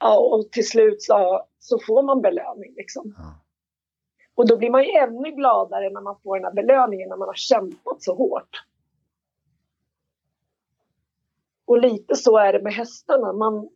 [0.00, 3.14] Ja, och till slut så, så får man belöning liksom.
[4.34, 7.28] Och då blir man ju ännu gladare när man får den här belöningen när man
[7.28, 8.64] har kämpat så hårt.
[11.68, 13.32] Och lite så är det med hästarna.
[13.32, 13.68] Man,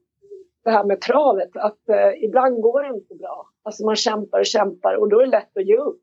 [0.65, 3.47] det här med travet, att eh, ibland går det inte bra.
[3.63, 6.03] Alltså man kämpar och kämpar och då är det lätt att ge upp.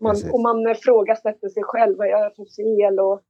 [0.00, 3.00] Man, och man frågasätter sig själv, vad gör jag för fel?
[3.00, 3.20] Och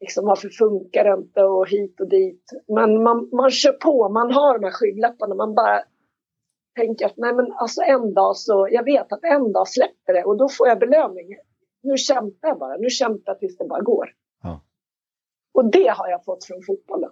[0.00, 1.42] liksom, varför funkar det inte?
[1.42, 2.44] Och hit och dit.
[2.68, 5.34] Men man, man kör på, man har de här skygglapparna.
[5.34, 5.82] Man bara
[6.76, 10.24] tänker att nej men alltså en dag så, jag vet att en dag släpper det
[10.24, 11.28] och då får jag belöning.
[11.82, 14.08] Nu kämpar jag bara, nu kämpar jag tills det bara går.
[15.52, 17.10] Och det har jag fått från fotbollen.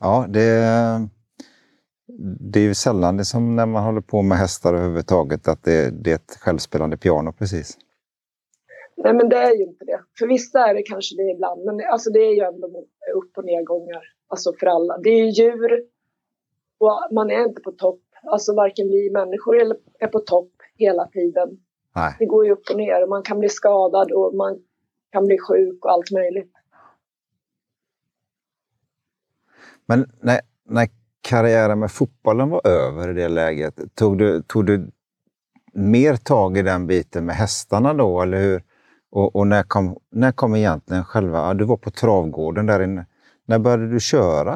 [0.00, 0.50] Ja, det,
[2.40, 5.90] det är ju sällan det som när man håller på med hästar överhuvudtaget att det,
[6.04, 7.78] det är ett självspelande piano precis.
[8.96, 10.00] Nej, men det är ju inte det.
[10.18, 12.66] För vissa är det kanske det ibland, men alltså det är ju ändå
[13.14, 14.02] upp och nedgångar.
[14.28, 14.98] Alltså för alla.
[14.98, 15.84] Det är ju djur
[16.78, 18.00] och man är inte på topp.
[18.22, 19.56] Alltså varken vi människor
[19.98, 21.60] är på topp hela tiden.
[21.98, 22.16] Nej.
[22.18, 24.58] Det går ju upp och ner och man kan bli skadad och man
[25.12, 26.52] kan bli sjuk och allt möjligt.
[29.86, 30.88] Men när, när
[31.20, 34.90] karriären med fotbollen var över i det läget, tog du, tog du
[35.72, 38.62] mer tag i den biten med hästarna då, eller hur?
[39.10, 41.38] Och, och när, kom, när kom egentligen själva...
[41.38, 43.06] Ja, du var på travgården där inne.
[43.44, 44.52] När började du köra?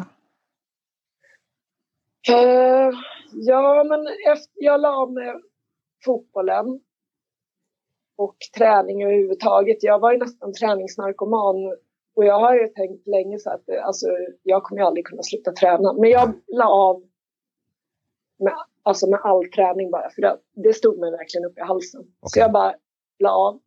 [2.31, 2.91] Uh,
[3.33, 4.01] ja, men
[4.33, 5.43] efter, jag la av med
[6.05, 6.81] fotbollen
[8.23, 9.83] och träning överhuvudtaget.
[9.83, 11.57] Jag var ju nästan träningsnarkoman
[12.15, 14.07] och jag har ju tänkt länge så att alltså,
[14.43, 15.93] jag kommer ju aldrig kunna sluta träna.
[15.93, 17.03] Men jag la av
[18.39, 22.01] med, alltså med all träning bara för det, det stod mig verkligen upp i halsen.
[22.01, 22.15] Okay.
[22.23, 22.75] Så jag bara
[23.19, 23.61] la av.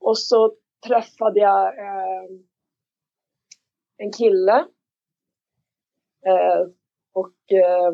[0.00, 0.54] Och så
[0.86, 2.30] träffade jag eh,
[3.96, 4.58] en kille.
[6.26, 6.66] Eh,
[7.12, 7.92] och eh,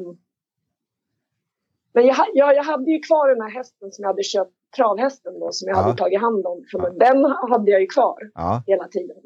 [1.92, 5.40] men jag, jag, jag hade ju kvar den här hästen som jag hade köpt travhästen
[5.40, 5.82] då, som jag ja.
[5.82, 6.64] hade tagit hand om.
[6.70, 6.90] För ja.
[6.90, 8.62] Den hade jag ju kvar ja.
[8.66, 9.16] hela tiden.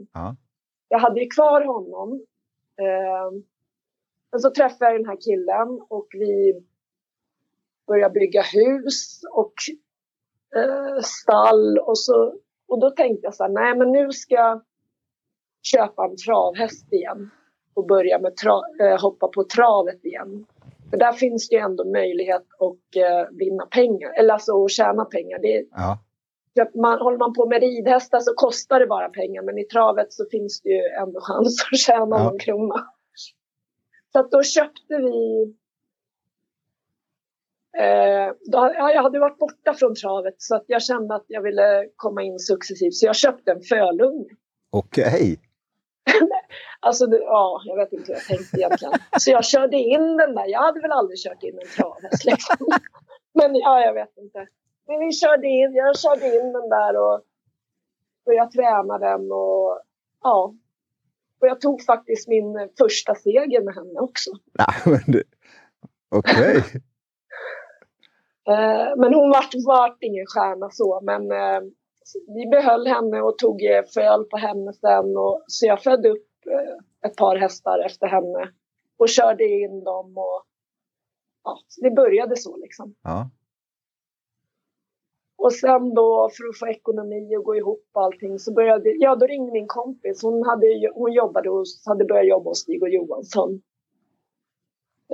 [0.88, 2.12] Jag hade ju kvar honom.
[2.80, 3.40] Eh,
[4.30, 6.62] men så träffade jag den här killen och vi
[7.86, 9.54] började bygga hus och
[10.56, 11.78] eh, stall.
[11.78, 12.34] Och, så,
[12.68, 14.62] och då tänkte jag så här, nej men nu ska jag
[15.62, 17.30] köpa en travhäst igen
[17.74, 20.46] och börja med tra, eh, hoppa på travet igen.
[20.90, 25.04] För där finns det ju ändå möjlighet att eh, vinna pengar, eller alltså att tjäna
[25.04, 25.38] pengar.
[25.38, 25.98] Det, ja.
[26.74, 30.24] man, håller man på med ridhästar så kostar det bara pengar, men i travet så
[30.30, 32.24] finns det ju ändå chans att tjäna ja.
[32.24, 32.86] någon krona.
[34.12, 35.54] Så då köpte vi
[37.78, 41.86] Eh, då, jag hade varit borta från travet så att jag kände att jag ville
[41.96, 44.28] komma in successivt så jag köpte en fölunge.
[44.70, 45.04] Okej.
[45.04, 45.36] Okay.
[46.82, 48.94] Alltså, det, ja, jag vet inte hur jag tänkte egentligen.
[49.18, 50.46] Så jag körde in den där.
[50.46, 52.56] Jag hade väl aldrig kört in en travhäst liksom.
[53.34, 54.46] Men ja, jag vet inte.
[54.86, 57.20] Men vi körde in, jag körde in den där och
[58.24, 59.80] började träna den och
[60.22, 60.54] ja.
[61.40, 64.30] Och jag tog faktiskt min första seger med henne också.
[66.08, 66.58] Okej.
[66.58, 66.80] Okay.
[68.48, 71.60] Eh, men hon vart, vart ingen stjärna så, men eh,
[72.26, 73.60] vi behöll henne och tog
[73.94, 75.16] föl på henne sen.
[75.16, 78.50] Och, så jag födde upp eh, ett par hästar efter henne
[78.98, 80.18] och körde in dem.
[80.18, 80.42] Och,
[81.44, 82.94] ja, det började så liksom.
[83.02, 83.30] Ja.
[85.42, 89.16] Och sen då för att få ekonomi och gå ihop och allting så började, ja
[89.16, 90.22] då ringde min kompis.
[90.22, 93.62] Hon, hade, hon jobbade hos, hade börjat jobba hos Stig och Johansson.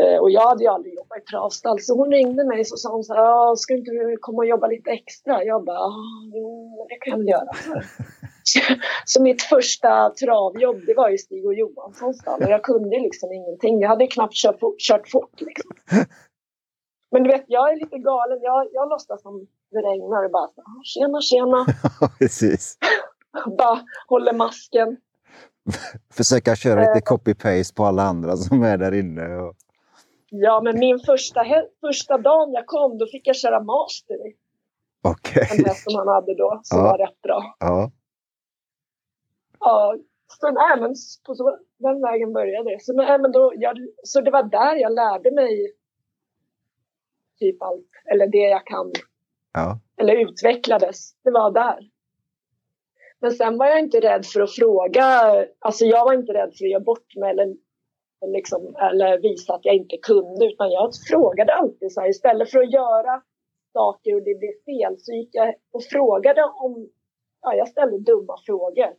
[0.01, 2.93] Eh, och jag hade ju aldrig jobbat i travstall så hon ringde mig och sa
[2.93, 5.45] hon så här, ska inte du komma och jobba lite extra?
[5.45, 5.91] Jag bara,
[6.35, 7.83] jo det kan jag väl göra.
[9.05, 13.33] Så mitt första travjobb det var i Stig och Johanssons stall och jag kunde liksom
[13.33, 13.81] ingenting.
[13.81, 14.79] Jag hade knappt kört fort.
[14.79, 15.71] Kört fort liksom.
[17.13, 18.39] Men du vet, jag är lite galen.
[18.43, 20.49] Jag, jag låtsas som det regnar och bara
[20.85, 21.67] tjena, tjena.
[22.19, 22.79] Precis.
[23.59, 24.97] bara håller masken.
[26.13, 27.17] Försöka köra lite eh.
[27.17, 29.37] copy-paste på alla andra som är där inne.
[29.37, 29.55] Och...
[30.31, 31.45] Ja, men min första,
[31.81, 34.17] första dagen jag kom, då fick jag köra master.
[35.03, 35.43] Okej.
[35.43, 35.59] Okay.
[35.59, 36.85] En häst som han hade då, som ja.
[36.85, 37.57] var rätt bra.
[37.61, 37.91] Ja.
[39.61, 39.97] Ja,
[40.27, 40.95] så, nej, men
[41.27, 42.83] på så, den vägen började det.
[42.83, 45.73] Så, nej, men då, jag, så det var där jag lärde mig
[47.39, 48.93] typ allt, eller det jag kan.
[49.53, 49.79] Ja.
[49.97, 51.15] Eller utvecklades.
[51.25, 51.91] Det var där.
[53.19, 55.05] Men sen var jag inte rädd för att fråga.
[55.59, 57.57] Alltså jag var inte rädd för att göra bort mig eller,
[58.27, 60.47] liksom, eller visa att jag inte kunde.
[60.47, 62.09] Utan jag frågade alltid så här.
[62.09, 63.23] Istället för att göra
[63.73, 66.89] saker och det blev fel så gick jag och frågade om...
[67.43, 68.95] Ja, jag ställde dumma frågor.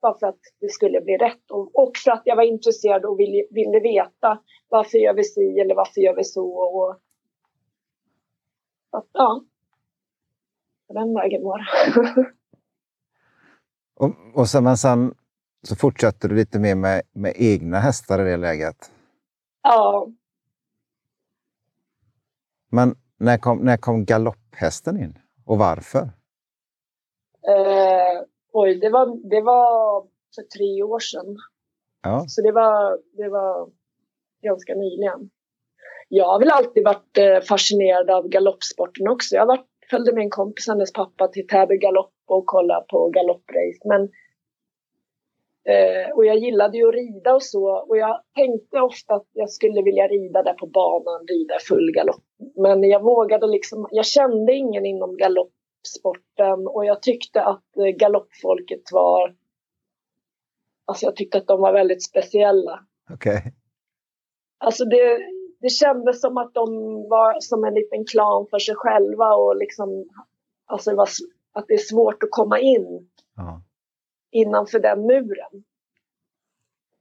[0.00, 1.50] Bara för att det skulle bli rätt.
[1.50, 5.60] Och, också för att jag var intresserad och ville, ville veta varför gör vi si
[5.60, 6.48] eller varför gör vi så.
[6.48, 6.90] Och,
[8.90, 9.44] att, ja.
[10.88, 12.26] Den vägen var det.
[13.94, 15.14] Och, och sen, men sen
[15.68, 18.90] så fortsätter du lite mer med, med egna hästar i det läget?
[19.62, 20.08] Ja.
[22.70, 26.02] Men när kom, när kom galopphästen in och varför?
[27.48, 30.02] Eh, oj, det var, det var
[30.34, 31.36] för tre år sedan.
[32.02, 32.24] Ja.
[32.28, 33.70] Så det var, det var
[34.42, 35.30] ganska nyligen.
[36.08, 39.34] Jag har väl alltid varit eh, fascinerad av galoppsporten också.
[39.36, 43.80] Jag varit, följde med en kompis, hennes pappa, till Täby galopp och kolla på galopprace.
[43.84, 44.08] Men,
[45.68, 47.86] eh, och jag gillade ju att rida och så.
[47.88, 52.24] Och jag tänkte ofta att jag skulle vilja rida där på banan, rida full galopp.
[52.56, 58.92] Men jag vågade liksom, jag kände ingen inom galoppsporten och jag tyckte att eh, galoppfolket
[58.92, 59.34] var,
[60.86, 62.80] alltså jag tyckte att de var väldigt speciella.
[63.10, 63.38] Okej.
[63.38, 63.52] Okay.
[64.58, 65.18] Alltså det,
[65.60, 66.66] det kändes som att de
[67.08, 70.04] var som en liten klan för sig själva och liksom,
[70.66, 71.08] alltså det var
[71.52, 73.62] att det är svårt att komma in ja
[74.32, 75.64] innanför den muren.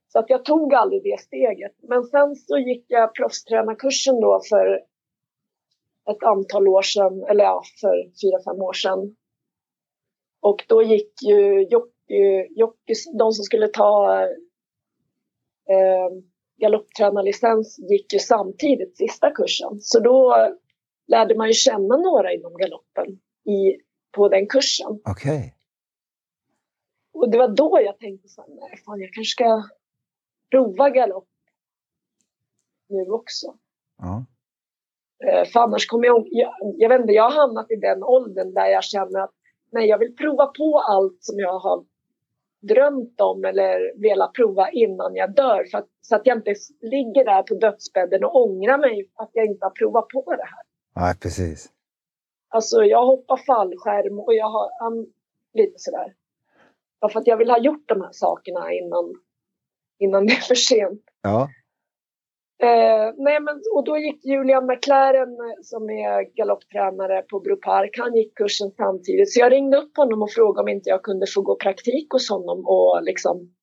[0.08, 1.76] Så att jag tog aldrig det steget.
[1.82, 4.76] Men sen så gick jag proffstränarkursen då för
[6.12, 9.16] ett antal år sedan, eller ja, för fyra, fem år sedan.
[10.42, 14.22] Och då gick ju jockey, jockey, de som skulle ta
[15.70, 16.10] eh,
[16.58, 19.80] galopptränarlicens gick ju samtidigt sista kursen.
[19.80, 20.36] Så då
[21.08, 23.08] lärde man ju känna några inom galoppen
[23.46, 25.00] i på den kursen.
[25.10, 25.38] Okej.
[25.38, 25.61] Okay.
[27.22, 29.64] Och det var då jag tänkte så här, nej fan jag kanske ska
[30.52, 31.28] prova galopp
[32.90, 33.54] nu också.
[33.98, 34.26] Ja.
[35.28, 38.54] Eh, för annars kommer jag, jag, jag vet inte, jag har hamnat i den åldern
[38.54, 39.34] där jag känner att
[39.72, 41.86] nej, jag vill prova på allt som jag har
[42.60, 45.66] drömt om eller velat prova innan jag dör.
[45.72, 49.46] För att, så att jag inte ligger där på dödsbädden och ångrar mig att jag
[49.46, 50.64] inte har provat på det här.
[50.94, 51.70] Ja, precis.
[52.50, 55.14] Alltså jag hoppar fallskärm och jag har um,
[55.54, 56.14] lite sådär.
[57.02, 59.14] Bara för att jag vill ha gjort de här sakerna innan,
[60.00, 61.02] innan det är för sent.
[61.22, 61.50] Ja.
[62.64, 68.16] Eh, nej men, och då gick Julian McLaren som är galopptränare på Bro Park, han
[68.16, 69.34] gick kursen samtidigt.
[69.34, 72.30] Så jag ringde upp honom och frågade om inte jag kunde få gå praktik hos
[72.30, 73.54] honom och liksom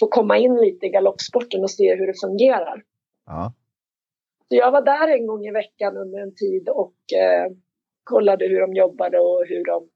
[0.00, 2.82] få komma in lite i galoppsporten och se hur det fungerar.
[3.26, 3.52] Ja.
[4.48, 7.52] Så jag var där en gång i veckan under en tid och eh,
[8.04, 9.88] kollade hur de jobbade och hur de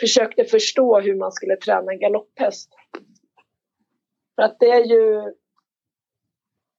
[0.00, 2.70] försökte förstå hur man skulle träna en galopphäst.
[4.36, 5.34] För att det är ju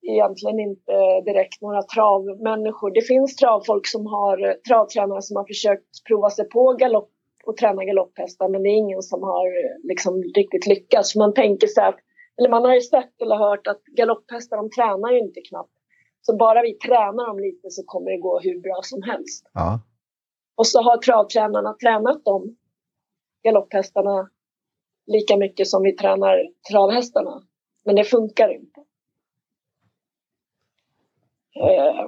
[0.02, 2.92] egentligen inte direkt några travmänniskor.
[2.92, 7.12] Det finns travfolk som har, travtränare som har försökt prova sig på galopp
[7.46, 9.48] och träna galopphästar men det är ingen som har
[9.88, 11.16] liksom riktigt lyckats.
[11.16, 11.96] Man tänker så här,
[12.38, 15.74] eller man har ju sett eller hört att galopphästar de tränar ju inte knappt.
[16.22, 19.46] Så bara vi tränar dem lite så kommer det gå hur bra som helst.
[19.54, 19.80] Ja.
[20.56, 22.56] Och så har travtränarna tränat de
[23.44, 24.30] galopphästarna
[25.08, 27.44] lika mycket som vi tränar travhästarna.
[27.86, 28.82] Men det funkar inte.
[31.56, 32.08] Eh,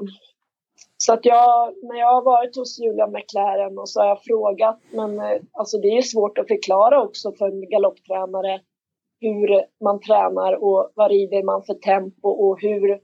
[0.98, 4.80] så att jag, när jag har varit hos Julia McLaren och så har jag frågat,
[4.92, 8.62] men eh, alltså det är svårt att förklara också för en galopptränare
[9.20, 13.02] hur man tränar och vad rider man för tempo och hur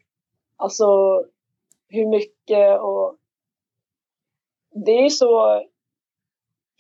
[0.58, 0.86] Alltså
[1.90, 3.16] hur mycket och
[4.86, 5.64] det är så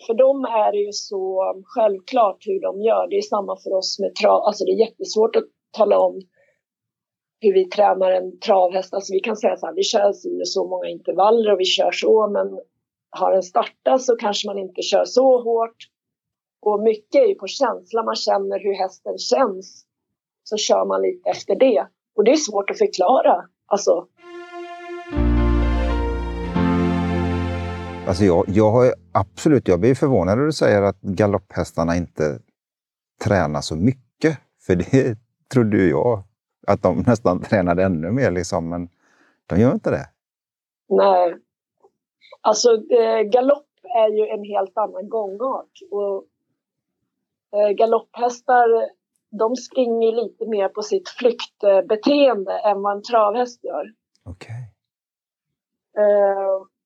[0.06, 1.22] för dem är det ju så
[1.66, 3.08] självklart hur de gör.
[3.10, 4.42] Det är samma för oss med trav.
[4.44, 6.22] Alltså det är jättesvårt att tala om
[7.40, 8.94] hur vi tränar en travhäst.
[8.94, 11.92] Alltså vi kan säga så här, vi kör så, så många intervaller och vi kör
[11.92, 12.60] så, men
[13.10, 15.78] har den startat så kanske man inte kör så hårt.
[16.62, 19.86] Och mycket är ju på känsla, man känner hur hästen känns.
[20.44, 21.88] Så kör man lite efter det.
[22.16, 23.46] Och det är svårt att förklara.
[23.66, 24.08] Alltså,
[28.08, 32.40] Alltså jag, jag har absolut, jag blir förvånad när du säger att galopphästarna inte
[33.24, 34.38] tränar så mycket.
[34.60, 35.18] För det
[35.54, 36.24] trodde ju jag,
[36.68, 38.90] att de nästan tränade ännu mer liksom, men
[39.48, 40.10] de gör inte det.
[40.90, 41.36] Nej.
[42.42, 45.72] Alltså eh, galopp är ju en helt annan gångart.
[45.92, 46.26] Och,
[47.60, 48.90] eh, galopphästar,
[49.30, 53.94] de springer lite mer på sitt flyktbeteende än vad en travhäst gör.
[54.24, 54.74] Okej.
[55.98, 56.77] Eh,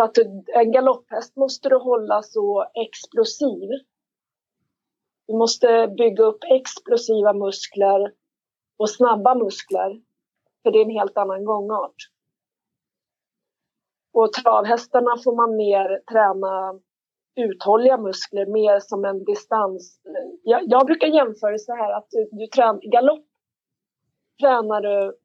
[0.00, 3.68] så att en galopphäst måste du hålla så explosiv.
[5.26, 8.12] Du måste bygga upp explosiva muskler
[8.78, 10.00] och snabba muskler.
[10.62, 11.94] För det är en helt annan gångart.
[14.12, 16.80] Och travhästarna får man mer träna
[17.36, 20.00] uthålliga muskler, mer som en distans.
[20.42, 23.26] Jag, jag brukar jämföra så här att du, du tränar, galopp
[24.40, 25.16] tränar du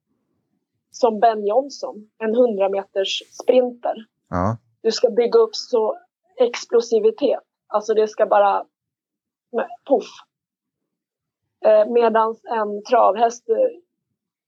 [0.92, 3.96] som Ben Johnson, en 100 meters sprinter.
[4.30, 4.58] Ja.
[4.86, 6.00] Du ska bygga upp så
[6.38, 7.44] explosivitet.
[7.68, 8.66] Alltså det ska bara
[9.88, 10.08] poff.
[11.66, 13.56] Eh, Medan en travhäst eh,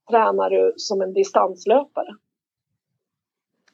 [0.10, 2.16] tränar du som en distanslöpare.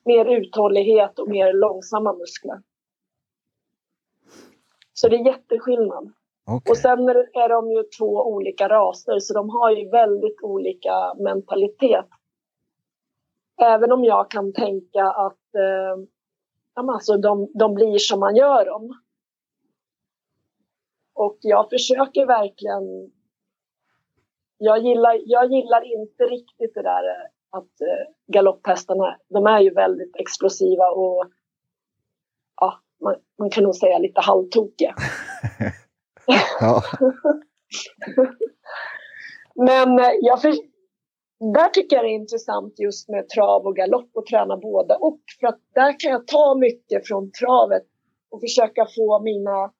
[0.06, 2.62] Mer uthållighet och mer långsamma muskler.
[4.94, 6.12] Så det är jätteskillnad.
[6.46, 6.72] Okay.
[6.72, 12.10] Och sen är de ju två olika raser så de har ju väldigt olika mentalitet.
[13.62, 16.13] Även om jag kan tänka att eh,
[16.76, 19.02] alltså de, de blir som man gör dem.
[21.14, 23.12] Och jag försöker verkligen...
[24.58, 29.74] Jag gillar, jag gillar inte riktigt det där eh, att eh, galopphästarna, de är ju
[29.74, 31.26] väldigt explosiva och
[32.56, 34.96] ja, man, man kan nog säga lite halvtokiga.
[39.56, 40.54] Men eh, jag, för,
[41.52, 45.20] där tycker jag det är intressant just med trav och galopp och träna båda och
[45.40, 47.88] för att där kan jag ta mycket från travet
[48.30, 49.74] och försöka få mina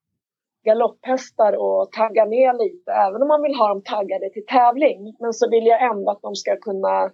[0.64, 5.16] galopphästar att tagga ner lite, även om man vill ha dem taggade till tävling.
[5.20, 7.12] Men så vill jag ändå att de ska kunna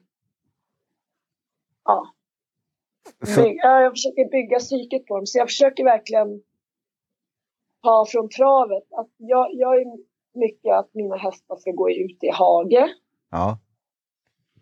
[1.86, 2.08] ja,
[3.36, 5.26] bygga, jag försöker bygga psyket på dem.
[5.26, 6.42] Så jag försöker verkligen
[7.84, 9.86] ta från travet att jag, jag är
[10.34, 12.90] mycket att mina hästar ska gå ut i hage.
[13.32, 13.58] Ja.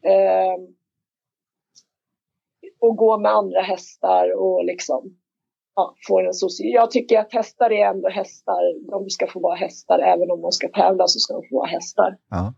[0.02, 0.58] Eh,
[2.80, 5.18] och gå med andra hästar och liksom
[5.76, 6.74] ja, få en social...
[6.74, 8.90] Jag tycker att hästar är ändå hästar.
[8.92, 10.00] De ska få vara hästar.
[10.00, 12.18] Även om de ska tävla så ska de få vara hästar.
[12.30, 12.54] Ja.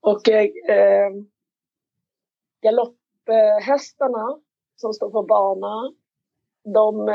[0.00, 1.10] Och eh,
[2.62, 4.40] galopphästarna
[4.76, 5.94] som står på bana,
[6.74, 7.08] de,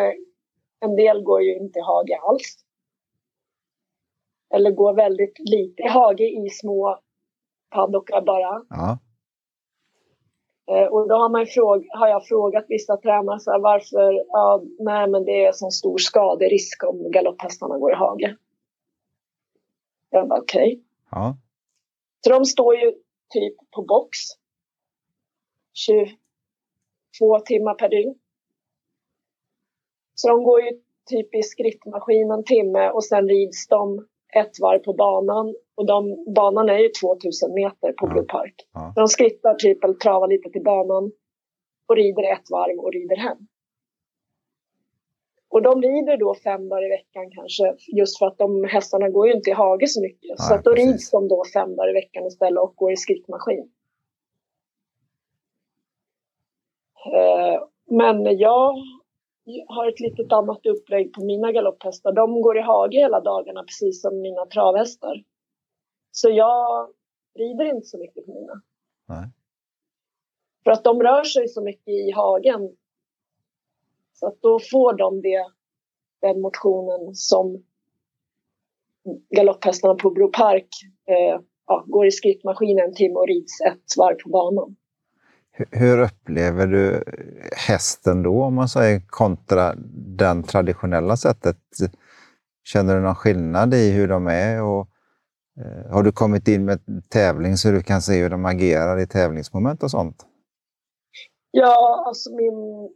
[0.80, 2.66] en del går ju inte i hage alls.
[4.54, 7.00] Eller går väldigt lite i hage i små
[7.70, 8.66] paddockar bara.
[8.70, 9.00] Ja.
[10.72, 14.64] Eh, och då har, man fråg, har jag frågat vissa tränare så här, varför, ja,
[14.80, 18.36] nej men det är sån stor skaderisk om galopphästarna går i hage.
[20.10, 20.68] Jag bara okej.
[20.68, 20.84] Okay.
[21.12, 21.38] Ja.
[22.24, 22.92] Så de står ju
[23.30, 24.18] typ på box.
[25.74, 28.16] 22 timmar per dygn.
[30.16, 30.70] Så de går ju
[31.06, 35.56] typ i skrittmaskin en timme och sen rids de ett varv på banan.
[35.76, 38.08] Och de, banan är ju 2000 meter på.
[38.08, 38.56] Blue Park.
[38.74, 38.94] Ja.
[38.96, 41.12] De skrittar typ eller travar lite till banan
[41.88, 43.38] och rider ett varv och rider hem.
[45.50, 49.28] Och de rider då fem dagar i veckan kanske just för att de hästarna går
[49.28, 50.40] ju inte i hage så mycket.
[50.40, 50.92] så Nej, att då precis.
[50.92, 53.72] rids de då fem dagar i veckan istället och går i skrittmaskin.
[57.14, 58.76] Eh, men jag
[59.68, 62.12] har ett litet annat upplägg på mina galopphästar.
[62.12, 65.24] De går i hage hela dagarna precis som mina travhästar.
[66.12, 66.90] Så jag
[67.36, 68.62] rider inte så mycket på mina.
[69.08, 69.30] Nej.
[70.64, 72.78] För att de rör sig så mycket i hagen.
[74.14, 75.46] Så att då får de det,
[76.22, 77.64] den motionen som
[79.36, 80.68] galopphästarna på Bro Park
[81.06, 84.76] eh, ja, går i skrittmaskinen en timme och rids ett varv på banan.
[85.72, 87.04] Hur- upplever du
[87.68, 89.74] hästen då, om man säger, kontra
[90.18, 91.58] den traditionella sättet?
[92.64, 94.64] Känner du någon skillnad i hur de är?
[94.64, 94.88] Och,
[95.62, 96.80] eh, har du kommit in med
[97.10, 100.26] tävling så du kan se hur de agerar i tävlingsmoment och sånt?
[101.52, 102.90] Ja, alltså min,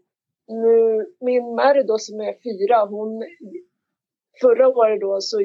[0.47, 3.23] nu, min Mary då som är fyra, hon
[4.41, 5.37] förra året då så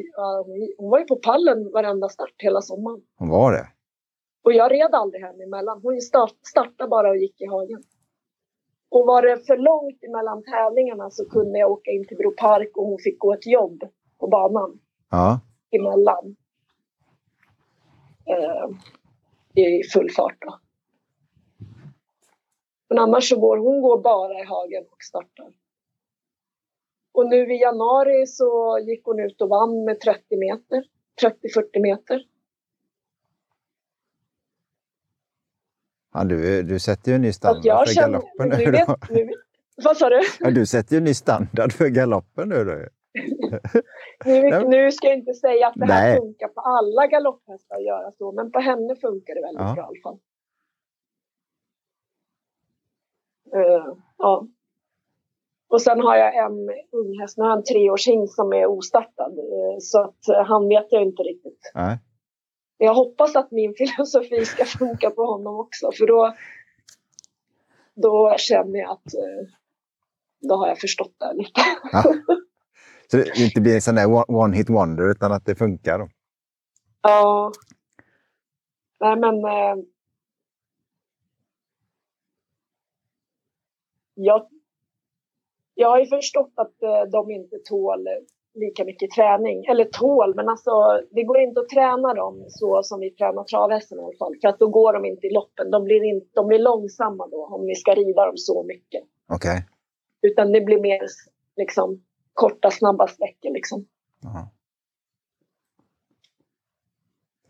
[0.47, 3.01] hon, hon var ju på pallen varenda start hela sommaren.
[3.19, 3.67] Hon var det?
[4.43, 5.81] Och jag red aldrig henne emellan.
[5.83, 7.83] Hon start, startade bara och gick i hagen.
[8.91, 12.77] Och var det för långt emellan tävlingarna så kunde jag åka in till Bro Park
[12.77, 13.85] och hon fick gå ett jobb.
[14.19, 14.81] på banan.
[15.11, 15.41] Ja.
[15.71, 16.37] Emellan.
[18.27, 18.69] Eh,
[19.65, 20.59] I full fart då.
[22.89, 25.53] Men annars så går hon går bara i hagen och startar.
[27.13, 30.85] Och nu i januari så gick hon ut och vann med 30 meter.
[31.23, 32.25] 30-40 meter.
[36.19, 39.31] Ja, du, du sätter ju en ny standard jag för känner, galoppen nu vet, nu,
[39.85, 40.21] vad sa du?
[40.41, 42.73] Ja, du sätter ju en ny standard för galoppen nu då.
[44.25, 46.19] Nu, nu ska jag inte säga att det här Nej.
[46.19, 49.75] funkar på alla galopphästar att göra så, men på henne funkar det väldigt Ja.
[49.75, 50.19] bra i alla fall.
[53.55, 54.47] Eh, ja.
[55.69, 59.33] Och sen har jag en unghäst, nu har en treårshingst som är ostartad.
[59.39, 61.73] eh, så att eh, han vet jag inte riktigt.
[61.75, 61.99] Nej.
[62.79, 66.35] Men Jag hoppas att min filosofi ska funka på honom också, för då,
[67.95, 69.49] då känner jag att eh,
[70.49, 71.61] då har jag förstått det lite.
[71.93, 72.03] Ja.
[73.11, 75.99] Så det inte blir en sån där one- one hit wonder utan att det funkar.
[75.99, 76.09] Då.
[77.03, 77.53] Ja.
[79.01, 79.45] Nej men.
[79.45, 79.85] Eh,
[84.15, 84.49] jag,
[85.75, 88.09] jag har ju förstått att eh, de inte tål
[88.55, 89.65] lika mycket träning.
[89.65, 90.71] Eller tål, men alltså
[91.11, 94.35] det går inte att träna dem så som vi tränar travhästen i alla fall.
[94.41, 95.71] För att då går de inte i loppen.
[95.71, 99.03] De blir, inte, de blir långsamma då om vi ska rida dem så mycket.
[99.29, 99.67] Okej.
[100.23, 101.01] Utan det blir mer
[101.57, 102.03] liksom
[102.35, 103.87] korta, snabba sträckor liksom.
[104.23, 104.51] Ja.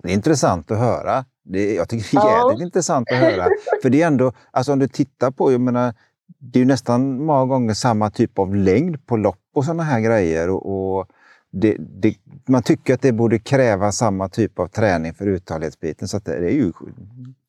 [0.03, 1.25] Det är intressant att höra.
[1.43, 2.49] Det jag tycker det är Ja.
[2.49, 3.47] jävligt intressant att höra.
[3.83, 5.95] För det är ändå, alltså om du tittar på, jag menar,
[6.39, 10.01] det är ju nästan många gånger samma typ av längd på lopp och sådana här
[10.01, 10.51] grejer.
[10.51, 11.07] Och, och
[11.51, 12.14] det, det,
[12.49, 16.09] man tycker att det borde kräva samma typ av träning för uthållighetsbiten.
[16.09, 16.72] Så det, är ju,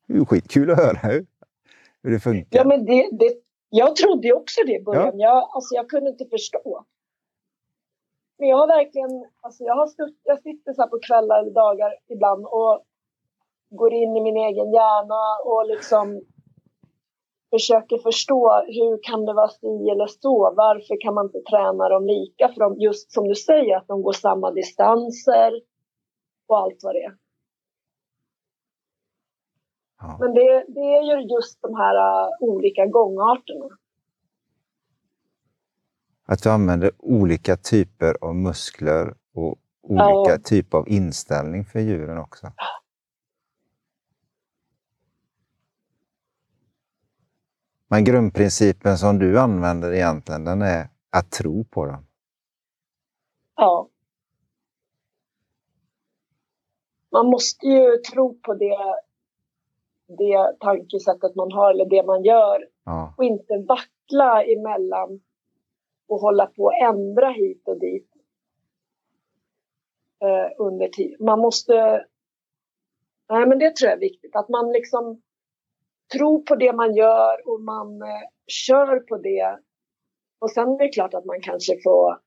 [0.08, 1.26] det är ju skitkul att höra hur,
[2.04, 2.60] hur det funkar.
[2.60, 3.34] Ja, men det, det,
[3.70, 5.20] jag trodde ju också det i början.
[5.20, 6.86] Jag, alltså, jag kunde inte förstå.
[8.40, 11.52] Men jag har verkligen, alltså jag, har stutt, jag sitter så här på kvällar eller
[11.52, 12.84] dagar ibland och
[13.70, 16.22] går in i min egen hjärna och liksom
[17.50, 20.54] försöker förstå hur kan det vara si eller så?
[20.58, 22.48] Varför kan man inte träna dem lika?
[22.54, 25.52] För de, just som du säger, att de går samma distanser
[26.48, 27.16] och allt vad det är.
[30.02, 30.18] Ja.
[30.20, 33.70] Men det, det är ju just de här uh, olika gångarterna.
[36.26, 40.38] Att vi använder olika typer av muskler och olika Ja.
[40.44, 42.48] typer av inställning för djuren också.
[47.92, 52.06] Men grundprincipen som du använder egentligen, den är att tro på dem.
[53.56, 53.90] Ja.
[57.12, 58.78] Man måste ju tro på det,
[60.08, 65.22] det tankesättet man har eller det man gör Ja, och inte vackla emellan
[66.08, 68.10] och hålla på och ändra hit och dit
[70.20, 71.16] eh, under tid.
[71.20, 72.06] Man måste...
[73.30, 74.36] Nej, men det tror jag är viktigt.
[74.36, 75.22] Att man liksom
[76.14, 79.60] tror på det man gör och man eh, kör på det.
[80.40, 82.20] Och sen är det klart att man kanske får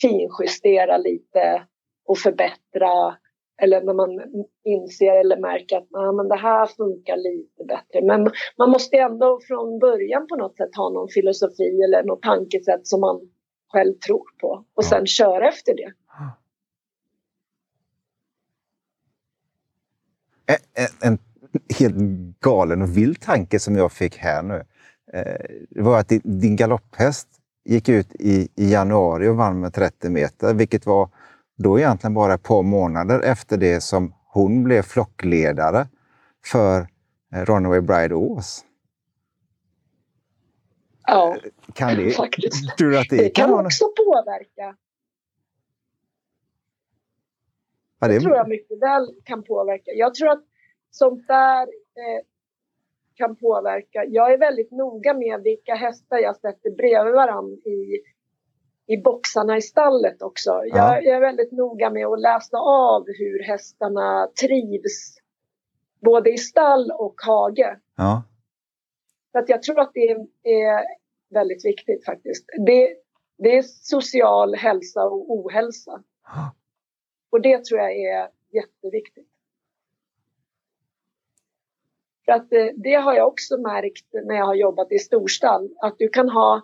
[0.00, 1.66] finjustera lite
[2.06, 3.16] och förbättra.
[3.62, 4.10] Eller när man
[4.64, 8.02] inser eller märker att ah, men det här funkar lite bättre.
[8.06, 12.86] Men man måste ändå från början på något sätt ha någon filosofi eller något tankesätt
[12.86, 13.20] som man
[13.72, 14.48] själv tror på.
[14.48, 14.88] Och Ja.
[14.88, 15.92] sen köra efter det.
[20.46, 20.58] En,
[21.12, 21.18] en
[21.78, 21.94] helt
[22.40, 24.64] galen och vild tanke som jag fick här nu.
[25.12, 27.28] Eh, det var att din, galopphäst
[27.64, 31.08] gick ut i, i januari och vann med 30 meter, vilket var
[31.58, 35.88] då egentligen bara ett par månader efter det som hon blev flockledare
[36.44, 36.80] för
[37.34, 38.64] eh, Runaway Bride Ås.
[41.06, 41.36] Ja,
[41.74, 42.76] Kan det, faktiskt.
[42.78, 44.76] tror att det, Det kan någon- också påverka.
[48.00, 49.90] Ja, Det det, tror jag mycket väl kan påverka.
[49.94, 50.42] Jag tror att
[50.90, 52.24] sånt där eh,
[53.14, 54.04] kan påverka.
[54.08, 58.02] Jag är väldigt noga med vilka hästar jag sätter bredvid varandra i,
[58.86, 60.50] i boxarna i stallet också.
[60.50, 60.64] Ja.
[60.76, 65.18] Jag, jag är väldigt noga med att läsa av hur hästarna trivs
[66.00, 67.78] både i stall och hage.
[67.96, 68.22] ja.
[69.32, 70.84] För att jag tror att det är,
[71.30, 72.44] väldigt viktigt faktiskt.
[72.66, 72.96] Det,
[73.38, 76.02] det är social hälsa och ohälsa.
[77.30, 79.28] Och det tror jag är jätteviktigt.
[82.26, 85.68] För att det, det har jag också märkt när jag har jobbat i storstall.
[85.80, 86.62] Att du kan ha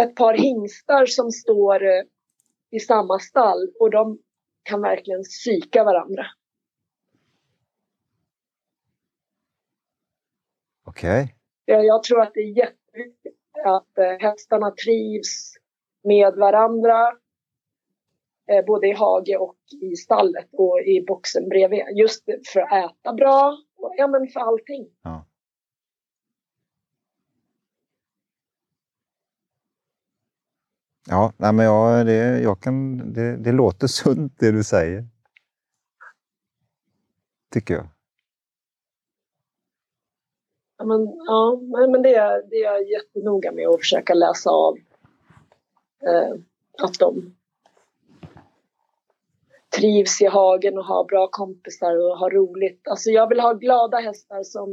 [0.00, 2.02] ett par hingstar som står eh,
[2.70, 4.18] i samma stall och de
[4.62, 6.26] kan verkligen psyka varandra.
[10.86, 11.34] Okej.
[11.64, 15.54] Jag, jag tror att det är jätteviktigt att eh, hästarna trivs
[16.02, 17.12] med varandra
[18.50, 21.82] Eh, både i hage och i stallet och i boxen bredvid.
[21.96, 23.58] Just för att äta bra
[23.96, 24.90] ja, men för allting.
[25.02, 25.26] Ja.
[31.08, 35.08] Ja, nej, men jag, det, jag kan, det, det låter sunt det du säger.
[37.52, 37.86] Tycker jag.
[40.78, 41.60] Ja, men, ja,
[41.90, 44.76] men det, är, det är jag jättenoga med att försöka läsa av.
[46.06, 46.34] Eh,
[46.82, 47.36] att de
[49.76, 52.88] trivs i hagen och har bra kompisar och har roligt.
[52.88, 54.68] Alltså jag vill ha glada hästar som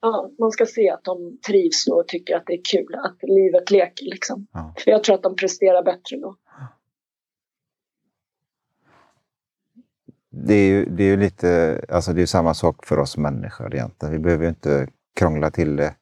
[0.00, 3.70] ja, man ska se att de trivs och tycker att det är kul, att livet
[3.70, 4.46] leker liksom.
[4.52, 4.74] Ja.
[4.78, 6.36] För jag tror att de presterar bättre då.
[10.30, 13.74] Det är ju, det är ju lite, alltså det är samma sak för oss människor
[13.74, 14.12] egentligen.
[14.12, 15.94] Vi behöver ju inte krångla till det.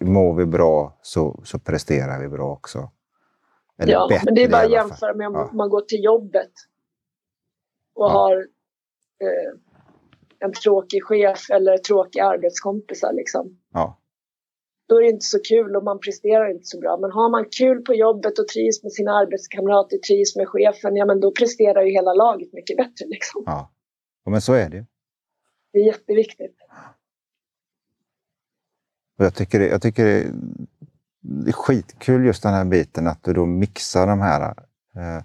[0.00, 2.90] Mår vi bra så, så presterar vi bra också.
[3.78, 5.50] Eller ja, men det är bara att jämföra med om ja.
[5.52, 6.52] man går till jobbet
[7.94, 8.10] och ja.
[8.10, 8.36] har
[9.22, 9.58] eh,
[10.38, 13.12] en tråkig chef eller tråkiga arbetskompisar.
[13.12, 13.58] Liksom.
[13.72, 14.00] Ja.
[14.88, 16.98] Då är det inte så kul och man presterar inte så bra.
[17.00, 21.06] Men har man kul på jobbet och trivs med sina arbetskamrater, trivs med chefen, ja
[21.06, 23.06] men då presterar ju hela laget mycket bättre.
[23.06, 23.42] Liksom.
[23.46, 23.70] Ja,
[24.30, 24.86] men så är det
[25.72, 26.56] Det är jätteviktigt.
[29.18, 30.26] Och jag tycker, jag tycker
[31.24, 34.54] det, är skitkul just den här biten att du då mixar de här
[34.96, 35.22] eh,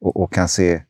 [0.00, 0.82] och, och, kan se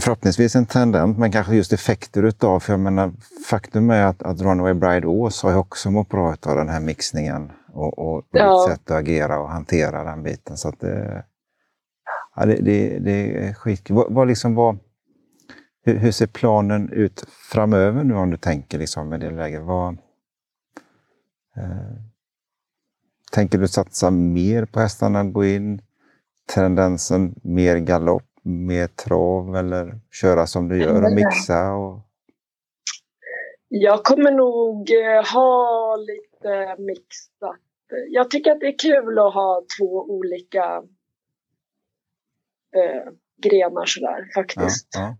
[0.00, 3.12] förhoppningsvis en tendens, men kanske just effekter utav, för jag menar
[3.48, 6.80] faktum är att, att Runaway Bride Ås har ju också mått bra av den här
[6.80, 8.66] mixningen och, och ja.
[8.68, 10.56] sätt att agera och hantera den biten.
[10.56, 11.24] Så att det,
[12.36, 13.96] ja, det, det, det är skitkul.
[13.96, 14.78] Vad, vad liksom, vad,
[15.84, 19.62] hur, hur, ser planen ut framöver nu om du tänker liksom med det läget?
[19.62, 19.92] Vad,
[21.56, 22.11] eh,
[23.32, 25.82] tänker du satsa mer på hästarna, gå in
[26.54, 28.22] tendensen mer galopp?
[28.42, 31.72] mer trav eller köra som du gör och mixa?
[31.72, 32.00] Och...
[33.68, 37.60] Jag kommer nog eh, ha lite mixat.
[38.10, 40.82] Jag tycker att det är kul att ha två olika
[42.76, 43.12] eh,
[43.42, 44.88] grenar sådär faktiskt.
[44.92, 45.16] Ja,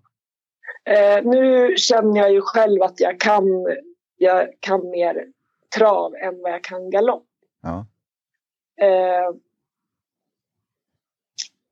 [0.84, 0.92] ja.
[0.92, 3.44] Eh, nu känner jag ju själv att jag kan,
[4.16, 5.26] jag kan mer
[5.76, 7.26] trav än vad jag kan galopp.
[7.62, 7.86] Ja.
[8.83, 9.35] Eh,